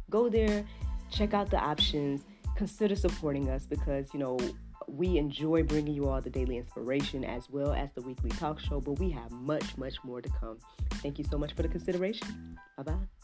Go 0.09 0.31
there, 0.31 0.65
check 1.11 1.35
out 1.35 1.51
the 1.51 1.59
options, 1.59 2.25
consider 2.57 2.97
supporting 2.97 3.51
us 3.51 3.67
because, 3.67 4.07
you 4.15 4.21
know, 4.21 4.39
we 4.87 5.19
enjoy 5.19 5.65
bringing 5.65 5.93
you 5.93 6.09
all 6.09 6.19
the 6.23 6.31
daily 6.31 6.57
inspiration 6.57 7.25
as 7.25 7.51
well 7.51 7.75
as 7.75 7.91
the 7.95 8.01
weekly 8.01 8.31
talk 8.31 8.59
show, 8.59 8.81
but 8.81 8.93
we 8.93 9.11
have 9.11 9.31
much, 9.33 9.77
much 9.77 10.03
more 10.03 10.23
to 10.23 10.31
come. 10.41 10.57
Thank 11.03 11.19
you 11.19 11.27
so 11.31 11.37
much 11.37 11.53
for 11.53 11.61
the 11.61 11.69
consideration. 11.69 12.57
Bye 12.79 12.85
bye. 12.85 13.18